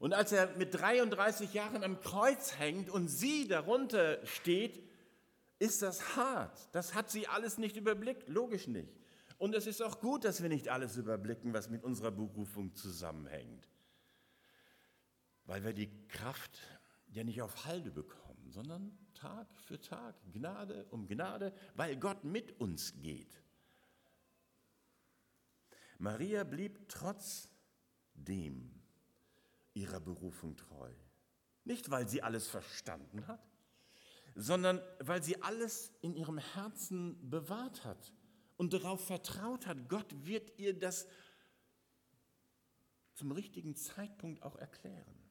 Und 0.02 0.14
als 0.14 0.32
er 0.32 0.48
mit 0.56 0.74
33 0.74 1.54
Jahren 1.54 1.84
am 1.84 2.00
Kreuz 2.00 2.58
hängt 2.58 2.90
und 2.90 3.06
sie 3.06 3.46
darunter 3.46 4.18
steht, 4.26 4.82
ist 5.60 5.80
das 5.80 6.16
hart. 6.16 6.58
Das 6.72 6.96
hat 6.96 7.08
sie 7.08 7.28
alles 7.28 7.56
nicht 7.56 7.76
überblickt, 7.76 8.28
logisch 8.28 8.66
nicht. 8.66 8.92
Und 9.38 9.54
es 9.54 9.68
ist 9.68 9.80
auch 9.80 10.00
gut, 10.00 10.24
dass 10.24 10.42
wir 10.42 10.48
nicht 10.48 10.70
alles 10.70 10.96
überblicken, 10.96 11.52
was 11.52 11.70
mit 11.70 11.84
unserer 11.84 12.10
Berufung 12.10 12.74
zusammenhängt. 12.74 13.68
Weil 15.44 15.62
wir 15.62 15.72
die 15.72 16.08
Kraft 16.08 16.58
ja 17.12 17.22
nicht 17.22 17.40
auf 17.40 17.64
Halde 17.64 17.92
bekommen, 17.92 18.50
sondern 18.50 18.98
Tag 19.14 19.46
für 19.60 19.80
Tag, 19.80 20.16
Gnade 20.32 20.84
um 20.90 21.06
Gnade, 21.06 21.54
weil 21.76 21.96
Gott 21.96 22.24
mit 22.24 22.58
uns 22.60 23.00
geht. 23.00 23.40
Maria 25.98 26.42
blieb 26.42 26.88
trotzdem 26.88 28.81
ihrer 29.74 30.00
Berufung 30.00 30.56
treu. 30.56 30.92
Nicht, 31.64 31.90
weil 31.90 32.08
sie 32.08 32.22
alles 32.22 32.48
verstanden 32.48 33.26
hat, 33.26 33.40
sondern 34.34 34.80
weil 34.98 35.22
sie 35.22 35.40
alles 35.42 35.92
in 36.00 36.14
ihrem 36.14 36.38
Herzen 36.38 37.18
bewahrt 37.30 37.84
hat 37.84 38.12
und 38.56 38.72
darauf 38.72 39.06
vertraut 39.06 39.66
hat, 39.66 39.88
Gott 39.88 40.26
wird 40.26 40.58
ihr 40.58 40.78
das 40.78 41.06
zum 43.14 43.32
richtigen 43.32 43.76
Zeitpunkt 43.76 44.42
auch 44.42 44.56
erklären. 44.56 45.22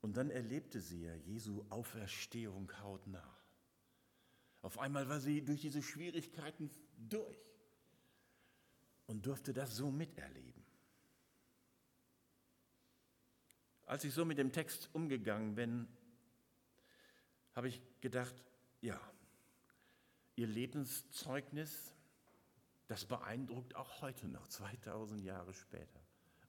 Und 0.00 0.16
dann 0.16 0.30
erlebte 0.30 0.80
sie 0.80 1.04
ja 1.04 1.14
Jesu 1.14 1.64
Auferstehung 1.70 2.70
hautnah. 2.82 3.36
Auf 4.60 4.78
einmal 4.78 5.08
war 5.08 5.20
sie 5.20 5.44
durch 5.44 5.60
diese 5.60 5.82
Schwierigkeiten 5.82 6.70
durch 6.96 7.38
und 9.06 9.26
durfte 9.26 9.52
das 9.52 9.76
so 9.76 9.90
miterleben. 9.90 10.61
Als 13.92 14.04
ich 14.04 14.14
so 14.14 14.24
mit 14.24 14.38
dem 14.38 14.52
Text 14.52 14.88
umgegangen 14.94 15.54
bin, 15.54 15.86
habe 17.54 17.68
ich 17.68 17.82
gedacht, 18.00 18.34
ja, 18.80 18.98
ihr 20.34 20.46
Lebenszeugnis, 20.46 21.92
das 22.86 23.04
beeindruckt 23.04 23.76
auch 23.76 24.00
heute 24.00 24.28
noch, 24.28 24.48
2000 24.48 25.20
Jahre 25.20 25.52
später. 25.52 26.00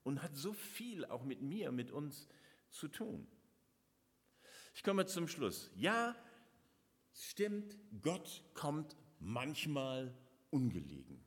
Und 0.03 0.21
hat 0.21 0.37
so 0.37 0.53
viel 0.53 1.03
auch 1.03 1.25
mit 1.25 1.41
mir, 1.41 1.73
mit 1.73 1.91
uns 1.91 2.29
zu 2.69 2.87
tun. 2.87 3.27
Ich 4.73 4.81
komme 4.81 5.05
zum 5.05 5.27
Schluss. 5.27 5.69
Ja, 5.75 6.15
stimmt, 7.11 7.75
Gott 8.01 8.41
kommt 8.53 8.95
manchmal 9.19 10.15
ungelegen. 10.49 11.21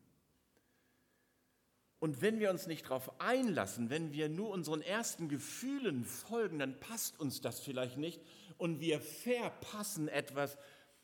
Und 1.98 2.20
wenn 2.20 2.40
wir 2.40 2.50
uns 2.50 2.66
nicht 2.66 2.84
darauf 2.84 3.20
einlassen, 3.20 3.88
wenn 3.88 4.12
wir 4.12 4.28
nur 4.28 4.50
unseren 4.50 4.82
ersten 4.82 5.28
Gefühlen 5.28 6.04
folgen, 6.04 6.58
dann 6.58 6.78
passt 6.78 7.18
uns 7.18 7.40
das 7.40 7.60
vielleicht 7.60 7.96
nicht. 7.96 8.20
Und 8.58 8.80
wir 8.80 9.00
verpassen 9.00 10.08
etwas, 10.08 10.58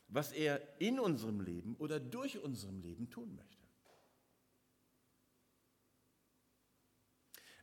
was 0.07 0.31
er 0.31 0.61
in 0.79 0.99
unserem 0.99 1.41
Leben 1.41 1.75
oder 1.77 1.99
durch 1.99 2.37
unserem 2.39 2.79
Leben 2.81 3.09
tun 3.09 3.35
möchte. 3.35 3.63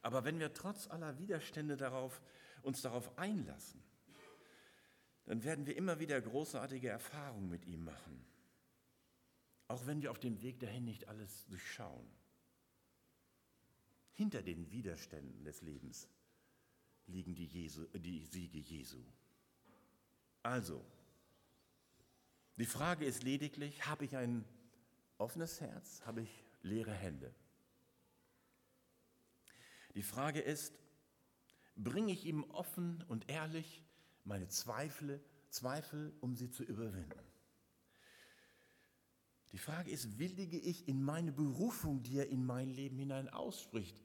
Aber 0.02 0.24
wenn 0.24 0.40
wir 0.40 0.52
trotz 0.52 0.88
aller 0.88 1.18
Widerstände 1.18 1.76
darauf, 1.76 2.20
uns 2.62 2.82
darauf 2.82 3.16
einlassen, 3.18 3.82
dann 5.26 5.44
werden 5.44 5.66
wir 5.66 5.76
immer 5.76 6.00
wieder 6.00 6.20
großartige 6.20 6.88
Erfahrungen 6.88 7.48
mit 7.48 7.66
ihm 7.66 7.84
machen, 7.84 8.24
auch 9.68 9.86
wenn 9.86 10.02
wir 10.02 10.10
auf 10.10 10.18
dem 10.18 10.42
Weg 10.42 10.58
dahin 10.58 10.84
nicht 10.84 11.06
alles 11.06 11.46
durchschauen 11.46 12.10
hinter 14.20 14.42
den 14.42 14.70
Widerständen 14.70 15.44
des 15.44 15.62
Lebens 15.62 16.06
liegen 17.06 17.34
die, 17.34 17.46
Jesu, 17.46 17.86
die 17.94 18.22
Siege 18.26 18.58
Jesu. 18.58 18.98
Also, 20.42 20.84
die 22.58 22.66
Frage 22.66 23.06
ist 23.06 23.22
lediglich, 23.22 23.86
habe 23.86 24.04
ich 24.04 24.18
ein 24.18 24.44
offenes 25.16 25.62
Herz, 25.62 26.02
habe 26.04 26.20
ich 26.20 26.44
leere 26.60 26.92
Hände? 26.92 27.34
Die 29.94 30.02
Frage 30.02 30.40
ist, 30.40 30.78
bringe 31.74 32.12
ich 32.12 32.26
ihm 32.26 32.44
offen 32.50 33.02
und 33.08 33.26
ehrlich 33.30 33.82
meine 34.24 34.48
Zweifel, 34.48 35.24
Zweifel, 35.48 36.12
um 36.20 36.36
sie 36.36 36.50
zu 36.50 36.62
überwinden? 36.62 37.24
Die 39.52 39.58
Frage 39.58 39.90
ist, 39.90 40.18
willige 40.18 40.58
ich 40.58 40.88
in 40.88 41.02
meine 41.02 41.32
Berufung, 41.32 42.02
die 42.02 42.18
er 42.18 42.28
in 42.28 42.44
mein 42.44 42.68
Leben 42.68 42.98
hinein 42.98 43.30
ausspricht, 43.30 43.98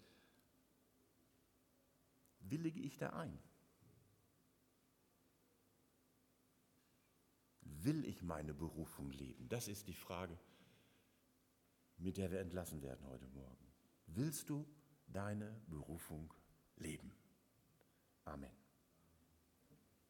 willige 2.49 2.79
ich 2.81 2.97
da 2.97 3.09
ein? 3.11 3.37
Will 7.61 8.05
ich 8.05 8.21
meine 8.23 8.53
Berufung 8.53 9.11
leben? 9.11 9.47
Das 9.47 9.67
ist 9.67 9.87
die 9.87 9.93
Frage, 9.93 10.37
mit 11.97 12.17
der 12.17 12.31
wir 12.31 12.39
entlassen 12.39 12.81
werden 12.81 13.05
heute 13.07 13.27
Morgen. 13.27 13.67
Willst 14.07 14.49
du 14.49 14.65
deine 15.07 15.61
Berufung 15.67 16.33
leben? 16.77 17.11
Amen. 18.23 18.64